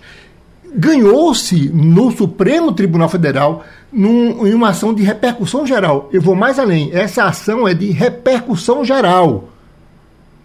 [0.74, 6.08] Ganhou-se no Supremo Tribunal Federal num, em uma ação de repercussão geral.
[6.12, 6.90] Eu vou mais além.
[6.92, 9.48] Essa ação é de repercussão geral.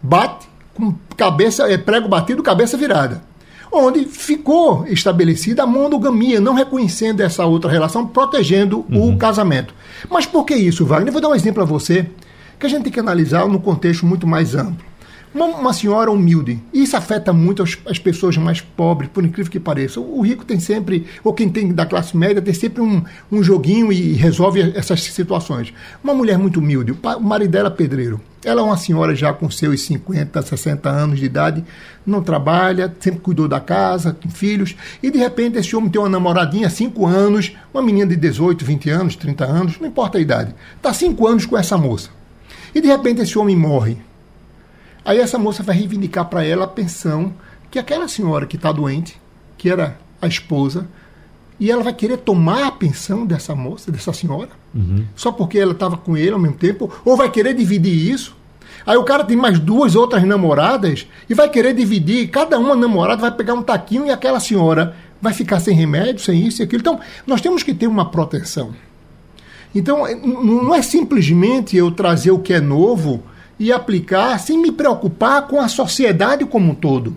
[0.01, 3.21] Bate com cabeça, é prego batido, cabeça virada.
[3.71, 9.13] Onde ficou estabelecida a monogamia, não reconhecendo essa outra relação, protegendo uhum.
[9.13, 9.73] o casamento.
[10.09, 11.09] Mas por que isso, Wagner?
[11.09, 12.07] Eu vou dar um exemplo a você
[12.59, 14.85] que a gente tem que analisar no contexto muito mais amplo.
[15.33, 16.59] Uma, uma, senhora humilde.
[16.71, 19.99] Isso afeta muito as, as, pessoas mais pobres, por incrível que pareça.
[19.99, 23.41] O, o, rico tem sempre, ou quem tem da classe média, tem sempre um, um
[23.41, 25.73] joguinho e resolve essas situações.
[26.03, 28.21] Uma mulher muito humilde, o, marido dela é pedreiro.
[28.45, 31.63] Ela é uma senhora já com seus 50, 60 anos de idade,
[32.05, 36.09] não trabalha, sempre cuidou da casa, com filhos, e de repente esse homem tem uma
[36.09, 40.53] namoradinha, 5 anos, uma menina de 18, 20 anos, 30 anos, não importa a idade.
[40.75, 42.09] Está 5 anos com essa moça.
[42.75, 43.97] E de repente esse homem morre
[45.05, 47.33] Aí essa moça vai reivindicar para ela a pensão
[47.69, 49.19] que aquela senhora que está doente,
[49.57, 50.87] que era a esposa,
[51.59, 55.05] e ela vai querer tomar a pensão dessa moça, dessa senhora, uhum.
[55.15, 58.35] só porque ela estava com ele ao mesmo tempo, ou vai querer dividir isso.
[58.85, 63.21] Aí o cara tem mais duas outras namoradas e vai querer dividir, cada uma namorada
[63.21, 66.81] vai pegar um taquinho e aquela senhora vai ficar sem remédio, sem isso e aquilo.
[66.81, 68.73] Então, nós temos que ter uma proteção.
[69.73, 70.05] Então,
[70.43, 73.23] não é simplesmente eu trazer o que é novo
[73.59, 77.15] e aplicar sem me preocupar com a sociedade como um todo.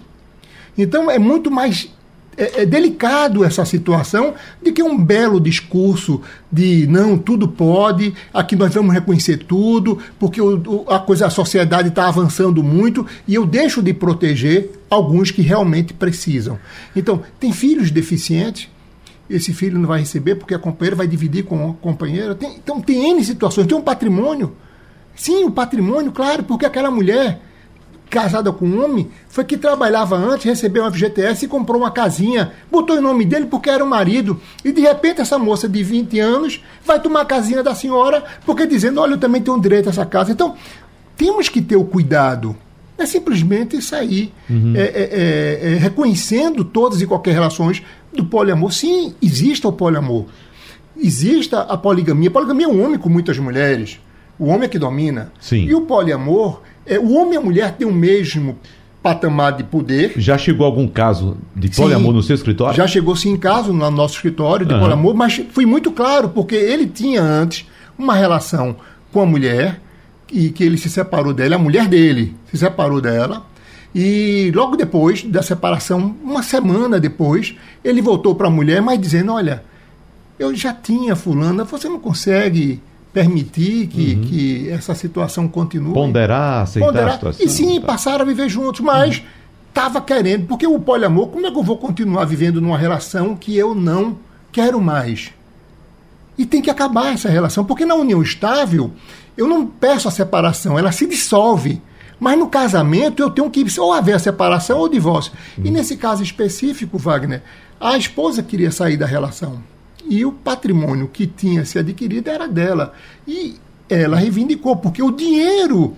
[0.77, 1.89] Então é muito mais
[2.37, 6.21] é, é, delicado essa situação de que um belo discurso
[6.53, 11.89] de não, tudo pode, aqui nós vamos reconhecer tudo, porque o, a coisa, a sociedade
[11.89, 16.59] está avançando muito e eu deixo de proteger alguns que realmente precisam.
[16.95, 18.69] Então, tem filhos deficientes,
[19.31, 22.35] esse filho não vai receber porque a companheira vai dividir com a companheira.
[22.35, 24.53] Tem, então, tem N situações, tem um patrimônio
[25.17, 27.41] Sim, o patrimônio, claro, porque aquela mulher
[28.09, 32.53] casada com um homem foi que trabalhava antes, recebeu uma FGTS e comprou uma casinha,
[32.71, 34.41] botou o nome dele porque era o marido.
[34.65, 38.67] E de repente essa moça de 20 anos vai tomar a casinha da senhora porque
[38.67, 40.33] dizendo: olha, eu também tenho direito a essa casa.
[40.33, 40.55] Então,
[41.17, 42.55] temos que ter o cuidado.
[42.99, 44.73] É simplesmente sair uhum.
[44.75, 48.73] é, é, é, é, reconhecendo todas e qualquer relações do poliamor.
[48.73, 50.25] Sim, existe o poliamor.
[50.97, 52.31] Existe a poligamia.
[52.31, 54.01] A poligamia é um homem com muitas mulheres.
[54.39, 55.33] O homem é que domina.
[55.41, 55.65] Sim.
[55.65, 58.59] E o poliamor, é, o homem e a mulher têm o mesmo
[59.03, 60.15] patamar de poder.
[60.17, 62.77] Já chegou algum caso de poliamor sim, no seu escritório?
[62.77, 64.81] Já chegou sim caso no nosso escritório de uhum.
[64.81, 68.77] poliamor, mas foi muito claro, porque ele tinha antes uma relação
[69.13, 69.81] com a mulher
[70.31, 73.47] e que ele se separou dela, a mulher dele se separou dela.
[73.95, 79.33] E logo depois da separação, uma semana depois, ele voltou para a mulher, mas dizendo:
[79.33, 79.63] Olha,
[80.39, 82.83] eu já tinha fulana, você não consegue
[83.17, 84.21] permitir que, uhum.
[84.25, 85.95] que essa situação continue.
[85.95, 87.09] Ponderar, aceitar Ponderar.
[87.09, 87.47] a situação.
[87.47, 87.87] E sim, tá.
[87.87, 89.23] passaram a viver juntos, mas
[89.71, 90.05] estava uhum.
[90.05, 93.75] querendo, porque o poliamor, como é que eu vou continuar vivendo numa relação que eu
[93.75, 94.19] não
[94.53, 95.33] quero mais?
[96.37, 98.93] E tem que acabar essa relação, porque na união estável,
[99.35, 101.81] eu não peço a separação, ela se dissolve.
[102.21, 105.33] Mas no casamento eu tenho que ou haver a separação ou o divórcio.
[105.57, 107.43] E nesse caso específico, Wagner,
[107.81, 109.63] a esposa queria sair da relação.
[110.09, 112.93] E o patrimônio que tinha se adquirido era dela.
[113.27, 113.57] E
[113.89, 115.97] ela reivindicou, porque o dinheiro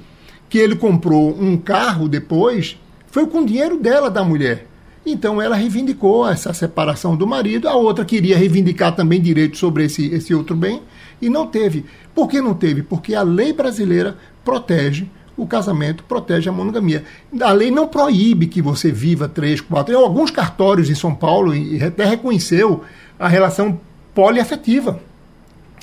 [0.48, 2.78] que ele comprou um carro depois
[3.08, 4.66] foi com o dinheiro dela, da mulher.
[5.04, 10.06] Então ela reivindicou essa separação do marido, a outra queria reivindicar também direito sobre esse,
[10.06, 10.82] esse outro bem
[11.20, 11.86] e não teve.
[12.14, 12.82] Por que não teve?
[12.82, 15.06] Porque a lei brasileira protege
[15.36, 17.04] o casamento, protege a monogamia.
[17.40, 19.96] A lei não proíbe que você viva três, quatro.
[19.96, 21.52] Alguns cartórios em São Paulo
[21.86, 22.82] até reconheceu
[23.18, 23.80] a relação
[24.18, 24.98] poliafetiva.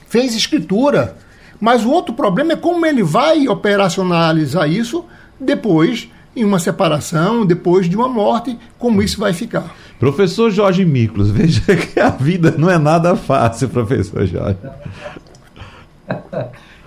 [0.09, 1.15] Fez escritura.
[1.57, 5.05] Mas o outro problema é como ele vai operacionalizar isso
[5.39, 9.73] depois em uma separação, depois de uma morte, como isso vai ficar.
[9.97, 14.59] Professor Jorge Miklos, veja que a vida não é nada fácil, professor Jorge.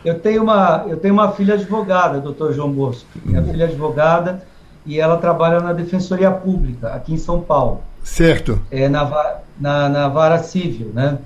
[0.04, 3.06] Eu tenho uma, eu tenho uma filha advogada, doutor João Bosco.
[3.24, 4.42] Minha filha é advogada
[4.84, 7.80] e ela trabalha na Defensoria Pública, aqui em São Paulo.
[8.04, 8.60] Certo.
[8.70, 11.18] É, na, na, na vara civil, né?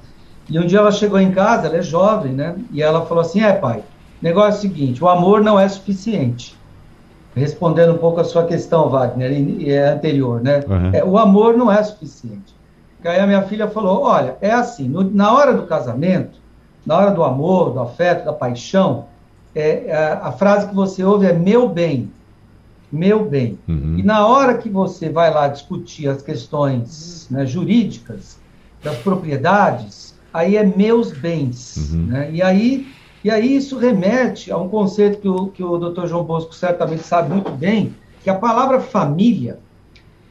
[0.53, 2.55] E um dia ela chegou em casa, ela é jovem, né?
[2.71, 3.83] E ela falou assim: é, pai,
[4.21, 6.55] negócio é o seguinte, o amor não é suficiente.
[7.35, 9.33] Respondendo um pouco a sua questão, Wagner,
[9.67, 10.63] é anterior, né?
[10.69, 10.91] Uhum.
[10.93, 12.55] É, o amor não é suficiente.
[13.03, 16.39] E aí a minha filha falou: olha, é assim, no, na hora do casamento,
[16.85, 19.07] na hora do amor, do afeto, da paixão,
[19.55, 22.13] é, a, a frase que você ouve é meu bem,
[22.93, 23.59] meu bem.
[23.67, 23.97] Uhum.
[23.99, 28.39] E na hora que você vai lá discutir as questões né, jurídicas
[28.83, 31.93] das propriedades, aí é meus bens.
[31.93, 32.07] Uhum.
[32.07, 32.31] Né?
[32.33, 32.87] E, aí,
[33.23, 36.07] e aí isso remete a um conceito que o, que o Dr.
[36.07, 39.59] João Bosco certamente sabe muito bem, que a palavra família,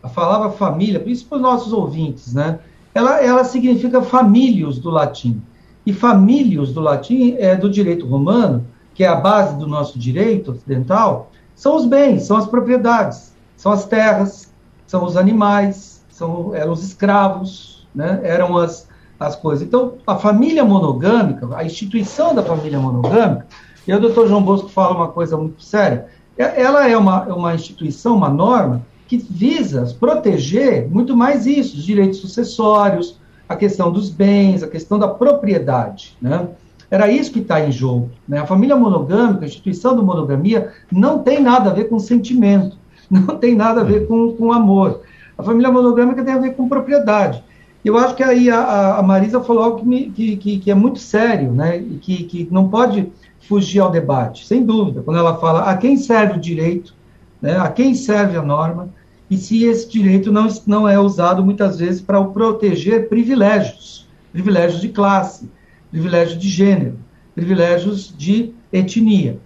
[0.02, 2.60] a palavra família, isso para os nossos ouvintes, né?
[2.94, 5.42] Ela, ela significa famílios do latim.
[5.86, 10.52] E famílios do latim é do direito romano, que é a base do nosso direito
[10.52, 14.52] ocidental, são os bens, são as propriedades, são as terras,
[14.86, 18.20] são os animais, são, eram os escravos, né?
[18.24, 18.88] eram as,
[19.22, 19.66] as coisas.
[19.66, 23.46] Então, a família monogâmica, a instituição da família monogâmica,
[23.88, 27.34] e o doutor João Bosco fala uma coisa muito séria, é, ela é uma, é
[27.34, 33.92] uma instituição, uma norma, que visa proteger muito mais isso, os direitos sucessórios, a questão
[33.92, 36.48] dos bens, a questão da propriedade, né?
[36.90, 38.10] Era isso que está em jogo.
[38.28, 38.40] Né?
[38.40, 42.76] A família monogâmica, a instituição da monogamia, não tem nada a ver com sentimento,
[43.10, 45.02] não tem nada a ver com, com amor.
[45.38, 47.42] A família monogâmica tem a ver com propriedade.
[47.84, 50.76] Eu acho que aí a, a Marisa falou algo que, me, que, que, que, é
[50.76, 51.78] muito sério, né?
[51.78, 53.12] E que, que não pode
[53.48, 56.94] fugir ao debate, sem dúvida, quando ela fala a quem serve o direito,
[57.42, 57.58] né?
[57.58, 58.90] a quem serve a norma,
[59.30, 64.90] e se esse direito não, não é usado muitas vezes para proteger privilégios, privilégios de
[64.90, 65.50] classe,
[65.90, 67.00] privilégios de gênero,
[67.34, 69.40] privilégios de etnia.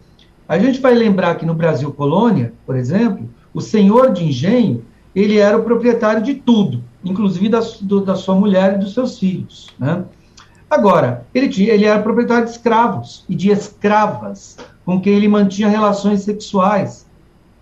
[0.47, 4.83] A gente vai lembrar que no Brasil colônia, por exemplo, o senhor de engenho,
[5.15, 9.17] ele era o proprietário de tudo, inclusive da, do, da sua mulher e dos seus
[9.17, 9.73] filhos.
[9.79, 10.03] Né?
[10.69, 15.69] Agora, ele, tinha, ele era proprietário de escravos e de escravas, com quem ele mantinha
[15.69, 17.05] relações sexuais,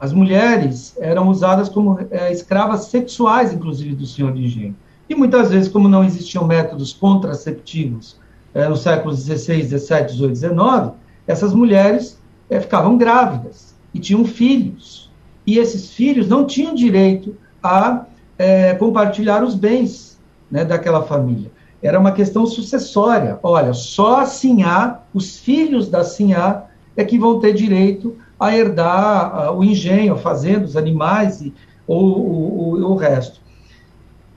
[0.03, 4.75] as mulheres eram usadas como é, escravas sexuais, inclusive, do senhor de engenho.
[5.07, 8.19] E muitas vezes, como não existiam métodos contraceptivos
[8.53, 10.91] é, nos séculos XVI, XVII, XVIII, XIX,
[11.25, 15.09] essas mulheres é, ficavam grávidas e tinham filhos.
[15.47, 18.05] E esses filhos não tinham direito a
[18.37, 20.19] é, compartilhar os bens
[20.51, 21.51] né, daquela família.
[21.81, 23.39] Era uma questão sucessória.
[23.41, 29.55] Olha, só a Sinhá, os filhos da Sinhá, é que vão ter direito a herdar
[29.55, 31.53] o engenho, a fazenda, os animais e
[31.87, 33.41] o, o, o, resto.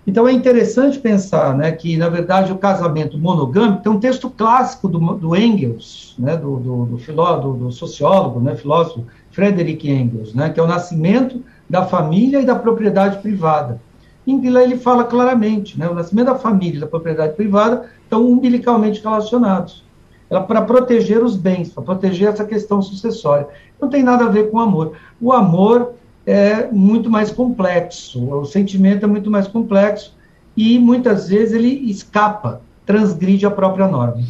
[0.06, 4.88] Então é interessante pensar né, que, na verdade, o casamento monogâmico tem um texto clássico
[4.88, 10.32] do, do Engels, né, do, do, do, filó, do, do sociólogo, né, filósofo Frederick Engels,
[10.32, 13.80] né, que é o nascimento da família e da propriedade privada.
[14.26, 18.26] Em que ele fala claramente, né, o nascimento da família e da propriedade privada estão
[18.26, 19.84] umbilicalmente relacionados
[20.28, 23.46] para proteger os bens, para proteger essa questão sucessória.
[23.80, 24.94] Não tem nada a ver com amor.
[25.20, 25.92] O amor
[26.26, 30.12] é muito mais complexo, o sentimento é muito mais complexo
[30.56, 34.20] e muitas vezes ele escapa, transgride a própria norma.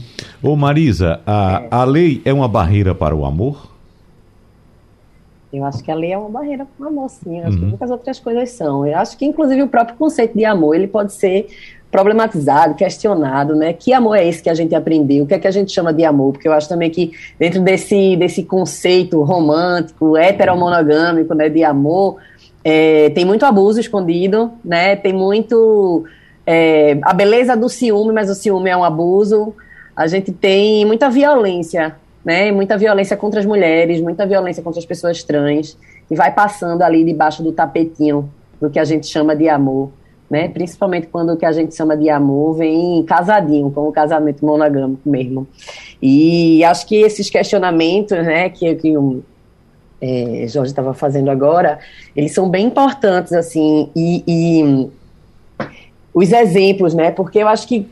[0.42, 3.75] Ô Marisa, a, a lei é uma barreira para o amor?
[5.52, 7.38] Eu acho que a lei é uma barreira para o amor, sim.
[7.38, 7.60] Eu acho uhum.
[7.60, 8.86] que muitas outras coisas são.
[8.86, 11.46] Eu acho que, inclusive, o próprio conceito de amor, ele pode ser
[11.90, 13.72] problematizado, questionado, né?
[13.72, 15.24] Que amor é esse que a gente aprendeu?
[15.24, 16.32] O que é que a gente chama de amor?
[16.32, 22.16] Porque eu acho também que dentro desse, desse conceito romântico, heteromonogâmico, né, de amor,
[22.62, 24.96] é, tem muito abuso escondido, né?
[24.96, 26.04] Tem muito
[26.44, 29.54] é, a beleza do ciúme, mas o ciúme é um abuso.
[29.94, 32.50] a gente tem muita violência, né?
[32.50, 35.78] Muita violência contra as mulheres, muita violência contra as pessoas trans,
[36.10, 38.28] e vai passando ali debaixo do tapetinho
[38.60, 39.90] do que a gente chama de amor,
[40.28, 40.48] né?
[40.48, 45.08] Principalmente quando o que a gente chama de amor vem casadinho, como o casamento monogâmico
[45.08, 45.46] mesmo.
[46.02, 49.22] E acho que esses questionamentos, né, que, que o
[50.00, 51.78] é, Jorge estava fazendo agora,
[52.16, 54.90] eles são bem importantes, assim, e, e
[56.12, 57.12] os exemplos, né?
[57.12, 57.86] Porque eu acho que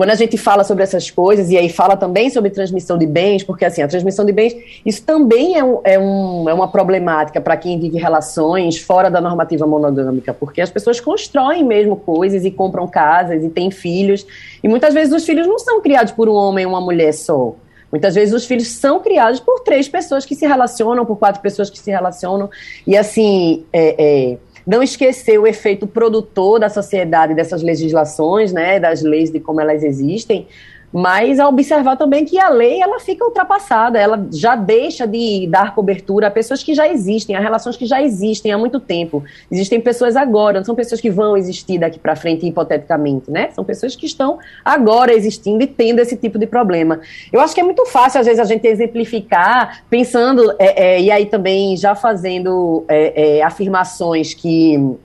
[0.00, 3.44] quando a gente fala sobre essas coisas, e aí fala também sobre transmissão de bens,
[3.44, 7.38] porque assim, a transmissão de bens, isso também é, um, é, um, é uma problemática
[7.38, 12.50] para quem vive relações fora da normativa monogâmica, porque as pessoas constroem mesmo coisas e
[12.50, 14.26] compram casas e têm filhos,
[14.64, 17.54] e muitas vezes os filhos não são criados por um homem e uma mulher só.
[17.92, 21.68] Muitas vezes os filhos são criados por três pessoas que se relacionam, por quatro pessoas
[21.68, 22.48] que se relacionam,
[22.86, 29.02] e assim, é, é não esquecer o efeito produtor da sociedade dessas legislações, né, das
[29.02, 30.46] leis de como elas existem,
[30.92, 35.74] mas a observar também que a lei ela fica ultrapassada, ela já deixa de dar
[35.74, 39.22] cobertura a pessoas que já existem, a relações que já existem há muito tempo.
[39.50, 43.50] Existem pessoas agora, não são pessoas que vão existir daqui para frente hipoteticamente, né?
[43.52, 47.00] São pessoas que estão agora existindo e tendo esse tipo de problema.
[47.32, 51.10] Eu acho que é muito fácil às vezes a gente exemplificar pensando é, é, e
[51.10, 54.98] aí também já fazendo é, é afirmações que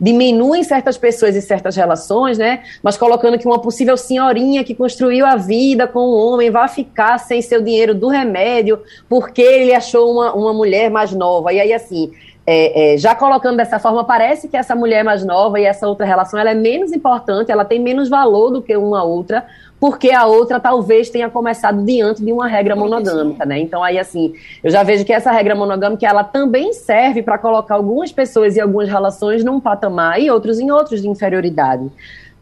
[0.00, 2.62] diminuem certas pessoas e certas relações, né?
[2.82, 7.18] Mas colocando que uma possível senhorinha que construiu a vida com um homem vai ficar
[7.18, 11.52] sem seu dinheiro do remédio porque ele achou uma, uma mulher mais nova.
[11.52, 12.12] E aí, assim,
[12.46, 16.04] é, é, já colocando dessa forma, parece que essa mulher mais nova e essa outra
[16.04, 19.46] relação ela é menos importante, ela tem menos valor do que uma outra,
[19.82, 23.58] porque a outra talvez tenha começado diante de uma regra monogâmica, né?
[23.58, 27.74] Então aí assim, eu já vejo que essa regra monogâmica ela também serve para colocar
[27.74, 31.82] algumas pessoas e algumas relações num patamar e outros em outros de inferioridade.
[31.82, 31.90] O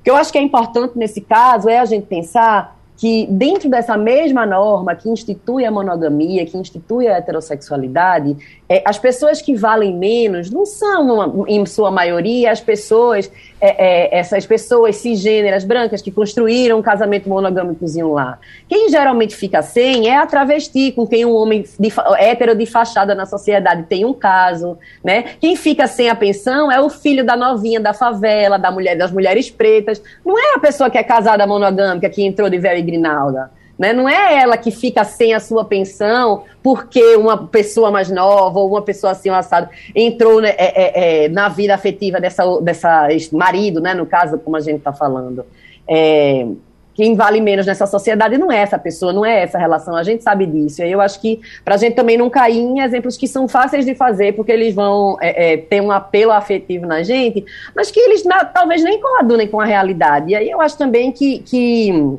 [0.04, 3.96] que eu acho que é importante nesse caso é a gente pensar que dentro dessa
[3.96, 8.36] mesma norma que institui a monogamia, que institui a heterossexualidade,
[8.68, 14.14] é, as pessoas que valem menos não são, uma, em sua maioria, as pessoas é,
[14.14, 18.38] é, essas pessoas cisgêneras brancas que construíram um casamento monogâmicozinho lá.
[18.68, 23.14] Quem geralmente fica sem é a travesti, com quem um homem de, hétero de fachada
[23.14, 25.24] na sociedade tem um caso, né?
[25.40, 29.12] Quem fica sem a pensão é o filho da novinha da favela, da mulher, das
[29.12, 30.02] mulheres pretas.
[30.24, 33.50] Não é a pessoa que é casada monogâmica que entrou de véu e grinalda.
[33.80, 33.94] Né?
[33.94, 38.68] Não é ela que fica sem a sua pensão porque uma pessoa mais nova ou
[38.68, 43.80] uma pessoa assim, assado, entrou né, é, é, é, na vida afetiva dessa, dessa marido,
[43.80, 45.46] né, no caso, como a gente está falando.
[45.88, 46.46] É,
[46.94, 50.22] quem vale menos nessa sociedade não é essa pessoa, não é essa relação, a gente
[50.22, 50.82] sabe disso.
[50.82, 53.86] E eu acho que para a gente também não cair em exemplos que são fáceis
[53.86, 57.98] de fazer, porque eles vão é, é, ter um apelo afetivo na gente, mas que
[57.98, 60.32] eles na, talvez nem coadunem com a realidade.
[60.32, 62.18] E aí eu acho também que, que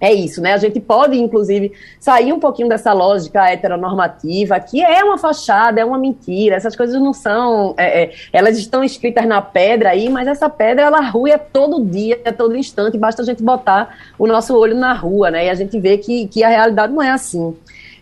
[0.00, 0.52] é isso, né?
[0.52, 5.84] A gente pode, inclusive, sair um pouquinho dessa lógica heteronormativa, que é uma fachada, é
[5.84, 7.74] uma mentira, essas coisas não são.
[7.76, 12.16] É, é, elas estão escritas na pedra aí, mas essa pedra ela ruia todo dia,
[12.36, 15.46] todo instante, basta a gente botar o nosso olho na rua, né?
[15.46, 17.56] E a gente vê que, que a realidade não é assim.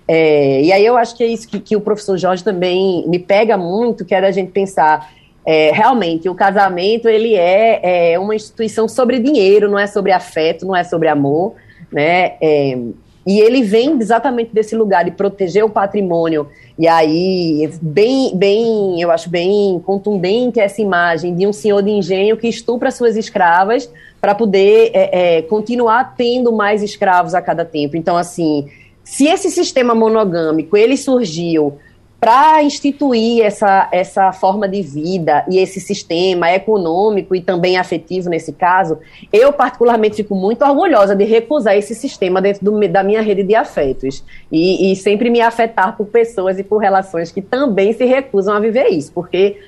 [0.06, 3.18] É, e aí eu acho que é isso que, que o professor Jorge também me
[3.18, 5.10] pega muito, que é a gente pensar
[5.46, 10.66] é, realmente, o casamento ele é, é, uma instituição sobre dinheiro, não é sobre afeto,
[10.66, 11.54] não é sobre amor
[11.92, 12.34] né?
[12.40, 12.78] É,
[13.26, 16.46] e ele vem exatamente desse lugar de proteger o patrimônio.
[16.78, 22.36] E aí, bem, bem, eu acho bem contundente essa imagem de um senhor de engenho
[22.36, 27.96] que estupra suas escravas para poder é, é, continuar tendo mais escravos a cada tempo.
[27.96, 28.68] Então, assim,
[29.02, 31.78] se esse sistema monogâmico ele surgiu
[32.26, 38.52] para instituir essa, essa forma de vida e esse sistema econômico e também afetivo nesse
[38.52, 38.98] caso,
[39.32, 43.54] eu particularmente fico muito orgulhosa de recusar esse sistema dentro do, da minha rede de
[43.54, 48.56] afetos e, e sempre me afetar por pessoas e por relações que também se recusam
[48.56, 49.60] a viver isso, porque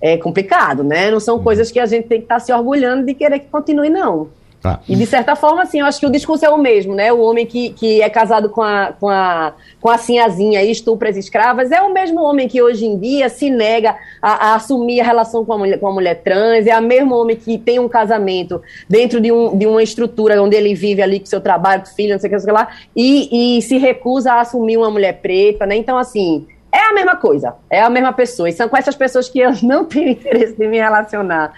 [0.00, 1.10] é complicado, né?
[1.10, 3.48] Não são coisas que a gente tem que estar tá se orgulhando de querer que
[3.48, 4.28] continue, não.
[4.66, 4.80] Tá.
[4.88, 7.12] E de certa forma, assim, eu acho que o discurso é o mesmo, né?
[7.12, 11.08] O homem que, que é casado com a, com a, com a sinhazinha e estupra
[11.08, 15.00] as escravas é o mesmo homem que hoje em dia se nega a, a, assumir
[15.00, 17.78] a relação com a, mulher, com a mulher trans, é o mesmo homem que tem
[17.78, 21.82] um casamento dentro de, um, de uma estrutura onde ele vive ali com seu trabalho,
[21.82, 24.32] com filho, não sei o que, não sei o que lá, e, e se recusa
[24.32, 25.76] a assumir uma mulher preta, né?
[25.76, 26.44] Então, assim,
[26.76, 28.48] é a mesma coisa, é a mesma pessoa.
[28.48, 31.52] E são com essas pessoas que eu não tenho interesse de me relacionar.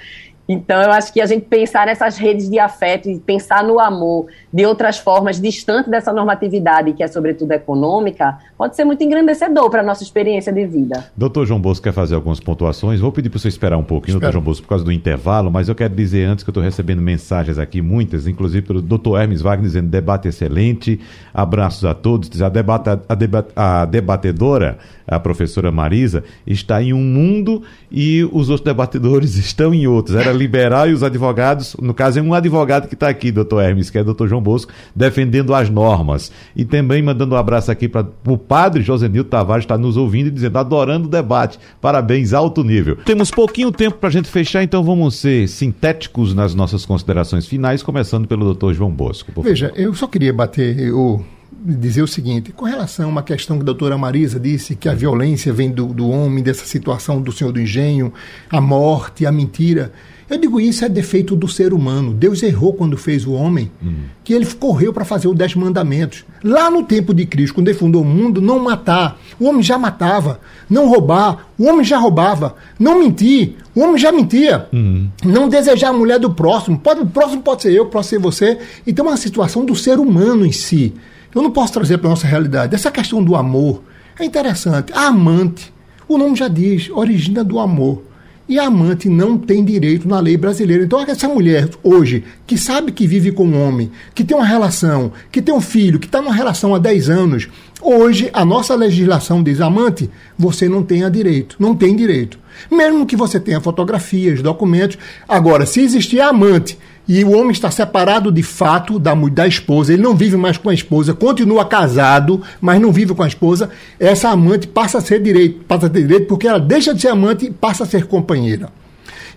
[0.48, 4.28] Então, eu acho que a gente pensar nessas redes de afeto e pensar no amor
[4.50, 9.80] de outras formas, distante dessa normatividade, que é sobretudo econômica, pode ser muito engrandecedor para
[9.80, 11.04] a nossa experiência de vida.
[11.14, 12.98] Doutor João Bosco quer fazer algumas pontuações.
[12.98, 15.68] Vou pedir para você esperar um pouquinho, doutor João Bosco, por causa do intervalo, mas
[15.68, 19.42] eu quero dizer antes que eu estou recebendo mensagens aqui, muitas, inclusive pelo doutor Hermes
[19.42, 20.98] Wagner, dizendo debate excelente,
[21.34, 22.40] abraços a todos.
[22.40, 28.48] A, debata, a, debat, a debatedora, a professora Marisa, está em um mundo e os
[28.48, 30.16] outros debatedores estão em outros.
[30.16, 33.90] Era liberal e os advogados, no caso é um advogado que está aqui, doutor Hermes,
[33.90, 36.30] que é doutor João Bosco, defendendo as normas.
[36.54, 40.30] E também mandando um abraço aqui para o padre Josenildo Tavares, está nos ouvindo e
[40.30, 41.58] dizendo, adorando o debate.
[41.80, 42.96] Parabéns, alto nível.
[43.04, 47.82] Temos pouquinho tempo para a gente fechar, então vamos ser sintéticos nas nossas considerações finais,
[47.82, 49.42] começando pelo doutor João Bosco.
[49.42, 51.20] Veja, eu só queria bater o
[51.60, 54.94] dizer o seguinte, com relação a uma questão que a doutora Marisa disse, que a
[54.94, 58.12] violência vem do, do homem, dessa situação do senhor do engenho,
[58.50, 59.92] a morte, a mentira.
[60.30, 62.12] Eu digo isso é defeito do ser humano.
[62.12, 64.04] Deus errou quando fez o homem, uhum.
[64.22, 66.24] que ele correu para fazer os dez mandamentos.
[66.44, 69.18] Lá no tempo de Cristo, quando ele fundou o mundo, não matar.
[69.40, 70.40] O homem já matava.
[70.68, 71.48] Não roubar.
[71.58, 72.56] O homem já roubava.
[72.78, 73.56] Não mentir.
[73.74, 74.68] O homem já mentia.
[74.70, 75.08] Uhum.
[75.24, 76.78] Não desejar a mulher do próximo.
[76.78, 78.58] Pode, o próximo pode ser eu, pode ser você.
[78.86, 80.92] Então é uma situação do ser humano em si.
[81.34, 82.74] Eu não posso trazer para a nossa realidade.
[82.74, 83.82] Essa questão do amor
[84.18, 84.92] é interessante.
[84.92, 85.72] A amante,
[86.06, 88.02] o nome já diz, origina do amor.
[88.48, 90.84] E a amante não tem direito na lei brasileira.
[90.84, 95.12] Então, essa mulher hoje, que sabe que vive com um homem, que tem uma relação,
[95.30, 97.48] que tem um filho, que está numa relação há 10 anos,
[97.80, 101.56] hoje a nossa legislação diz: amante, você não tem direito.
[101.58, 102.38] Não tem direito.
[102.70, 104.98] Mesmo que você tenha fotografias, documentos.
[105.28, 106.78] Agora, se existir amante
[107.08, 110.68] e o homem está separado de fato da, da esposa, ele não vive mais com
[110.68, 115.22] a esposa, continua casado, mas não vive com a esposa, essa amante passa a ser
[115.22, 118.04] direito, passa a ter direito porque ela deixa de ser amante e passa a ser
[118.04, 118.68] companheira.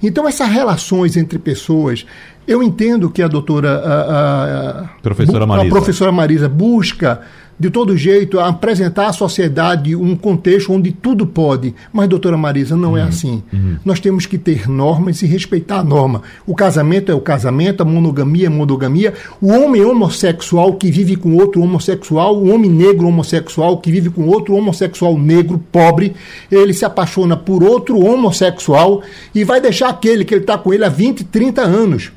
[0.04, 2.06] Então, essas relações entre pessoas,
[2.48, 3.70] eu entendo que a doutora.
[3.70, 5.68] A, a, professora Marisa.
[5.68, 7.22] A professora Marisa busca
[7.62, 11.76] de todo jeito, apresentar à sociedade um contexto onde tudo pode.
[11.94, 13.06] Mas, doutora Marisa, não é uhum.
[13.06, 13.44] é assim.
[13.54, 13.78] Uhum.
[13.86, 16.24] Nós temos que ter normas e respeitar a norma.
[16.48, 19.14] O casamento é o casamento, a monogamia é a monogamia.
[19.40, 24.26] O homem homossexual que vive com outro homossexual, o homem negro homossexual que vive com
[24.28, 26.16] outro homossexual negro, pobre,
[26.52, 29.04] ele se apaixona por outro homossexual
[29.36, 32.12] e vai deixar aquele que ele está com ele há 20, 30 anos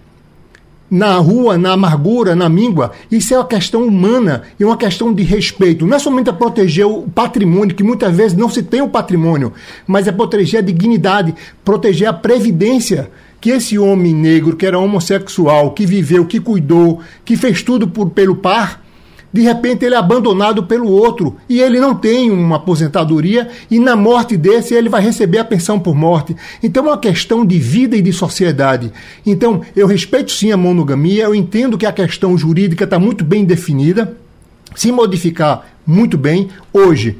[0.91, 2.93] na rua, na amargura, na míngua.
[3.11, 5.87] Isso é uma questão humana e uma questão de respeito.
[5.87, 9.53] Não é somente proteger o patrimônio, que muitas vezes não se tem o patrimônio,
[9.87, 13.11] mas é proteger a dignidade, proteger a previdência
[13.41, 18.11] que esse homem negro, que era homossexual, que viveu, que cuidou, que fez tudo por,
[18.11, 18.84] pelo par,
[19.35, 23.97] de repente ele é abandonado pelo outro e ele não tem uma aposentadoria e na
[23.97, 26.37] morte desse ele vai receber a pensão por morte.
[26.62, 28.93] Então é uma questão de vida e de sociedade.
[29.26, 33.45] Então eu respeito sim a monogamia, eu entendo que a questão jurídica está muito bem
[33.45, 34.16] definida,
[34.76, 36.49] se modificar muito bem.
[36.72, 37.18] Hoje,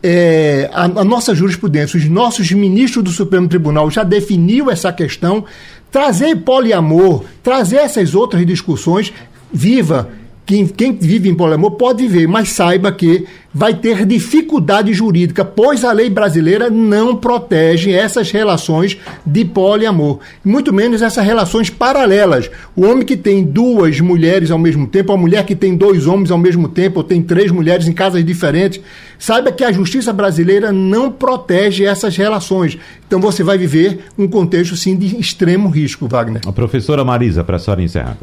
[0.00, 5.44] é, a, a, nossa jurisprudência, os nossos ministros do Supremo Tribunal já definiu essa questão.
[5.90, 9.12] Trazer poliamor, trazer essas outras discussões,
[9.52, 15.44] viva quem, quem, vive em poliamor pode viver, mas saiba que vai ter dificuldade jurídica,
[15.44, 22.50] pois a lei brasileira não protege essas relações de poliamor, muito menos essas relações paralelas.
[22.74, 26.30] O homem que tem duas mulheres ao mesmo tempo, a mulher que tem dois homens
[26.30, 28.80] ao mesmo tempo, ou tem três mulheres em casas diferentes,
[29.18, 32.76] saiba que a justiça brasileira não protege essas relações.
[33.06, 36.42] Então você vai viver um contexto sim de extremo risco, Wagner.
[36.44, 38.16] A professora Marisa, para a senhora encerrar.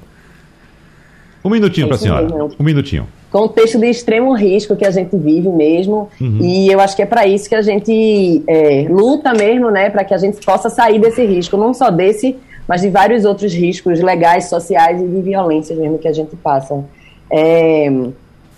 [1.44, 2.24] Um minutinho para a senhora.
[2.24, 2.52] Mesmo.
[2.60, 3.08] Um minutinho.
[3.32, 6.10] Contexto de extremo risco que a gente vive mesmo.
[6.20, 6.40] Uhum.
[6.42, 9.90] E eu acho que é para isso que a gente é, luta mesmo, né?
[9.90, 12.36] Para que a gente possa sair desse risco, não só desse,
[12.68, 16.84] mas de vários outros riscos legais, sociais e de violência mesmo que a gente passa.
[17.32, 17.90] É,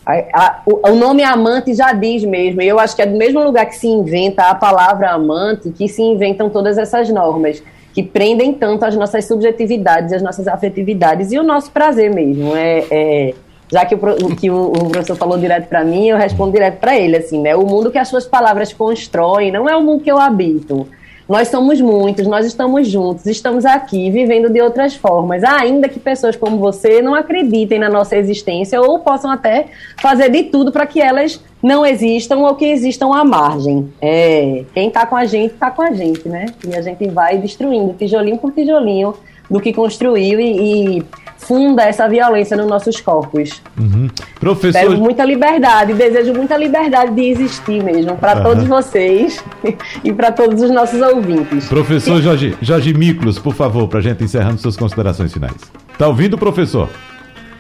[0.06, 3.18] a, a, o, o, nome amante já diz mesmo, e eu acho que é do
[3.18, 7.62] mesmo lugar que se inventa a palavra amante que se inventam todas essas normas
[7.94, 12.56] que prendem tanto as nossas subjetividades, as nossas afetividades e o nosso prazer mesmo.
[12.56, 13.34] É, é
[13.72, 16.98] já que, o, que o, o professor falou direto para mim, eu respondo direto para
[16.98, 17.56] ele, assim, né?
[17.56, 20.88] O mundo que as suas palavras constroem não é o mundo que eu habito.
[21.32, 26.36] Nós somos muitos, nós estamos juntos, estamos aqui vivendo de outras formas, ainda que pessoas
[26.36, 29.68] como você não acreditem na nossa existência ou possam até
[30.02, 33.94] fazer de tudo para que elas não existam ou que existam à margem.
[34.02, 36.48] É, quem está com a gente, está com a gente, né?
[36.68, 39.14] E a gente vai destruindo tijolinho por tijolinho
[39.52, 41.04] do que construiu e, e
[41.38, 43.62] funda essa violência nos nossos corpos.
[43.78, 44.08] Uhum.
[44.40, 44.80] Professor...
[44.80, 48.44] Quero muita liberdade, desejo muita liberdade de existir mesmo, para uhum.
[48.44, 49.44] todos vocês
[50.04, 51.68] e para todos os nossos ouvintes.
[51.68, 52.22] Professor e...
[52.22, 55.58] Jorge, Jorge Miklos, por favor, para a gente encerrando suas considerações finais.
[55.98, 56.88] Tá ouvindo, professor?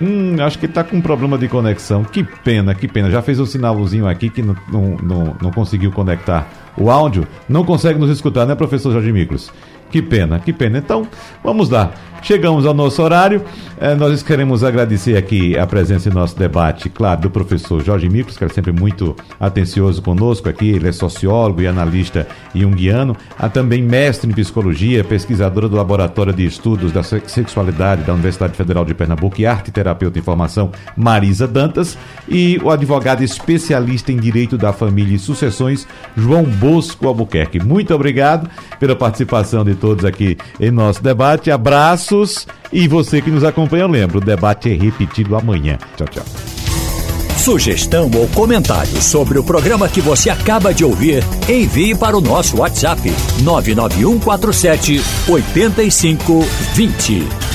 [0.02, 2.04] Hum, acho que está com um problema de conexão.
[2.04, 3.12] Que pena, que pena.
[3.12, 7.28] Já fez um sinalzinho aqui que não, não, não, não conseguiu conectar o áudio.
[7.48, 9.52] Não consegue nos escutar, né, professor Jorge Miklos?
[9.92, 10.78] Que pena, que pena.
[10.78, 11.08] Então,
[11.44, 11.92] vamos lá.
[12.22, 13.44] Chegamos ao nosso horário.
[13.80, 18.38] É, nós queremos agradecer aqui a presença em nosso debate, claro, do professor Jorge Micros,
[18.38, 20.70] que é sempre muito atencioso conosco aqui.
[20.70, 23.18] Ele é sociólogo e analista junguiano.
[23.39, 28.86] Há também mestre em psicologia, pesquisadora do Laboratório de Estudos da Sexualidade da Universidade Federal
[28.86, 31.98] de Pernambuco e arte terapeuta em formação, Marisa Dantas.
[32.30, 37.60] E o advogado especialista em direito da família e sucessões, João Bosco Albuquerque.
[37.60, 38.48] Muito obrigado
[38.80, 41.51] pela participação de todos aqui em nosso debate.
[41.51, 45.77] Abraço abraços e você que nos acompanha, lembra, o debate é repetido amanhã.
[45.97, 46.23] Tchau, tchau.
[47.38, 52.57] Sugestão ou comentário sobre o programa que você acaba de ouvir, envie para o nosso
[52.57, 53.01] WhatsApp
[53.41, 57.51] 99147 8520.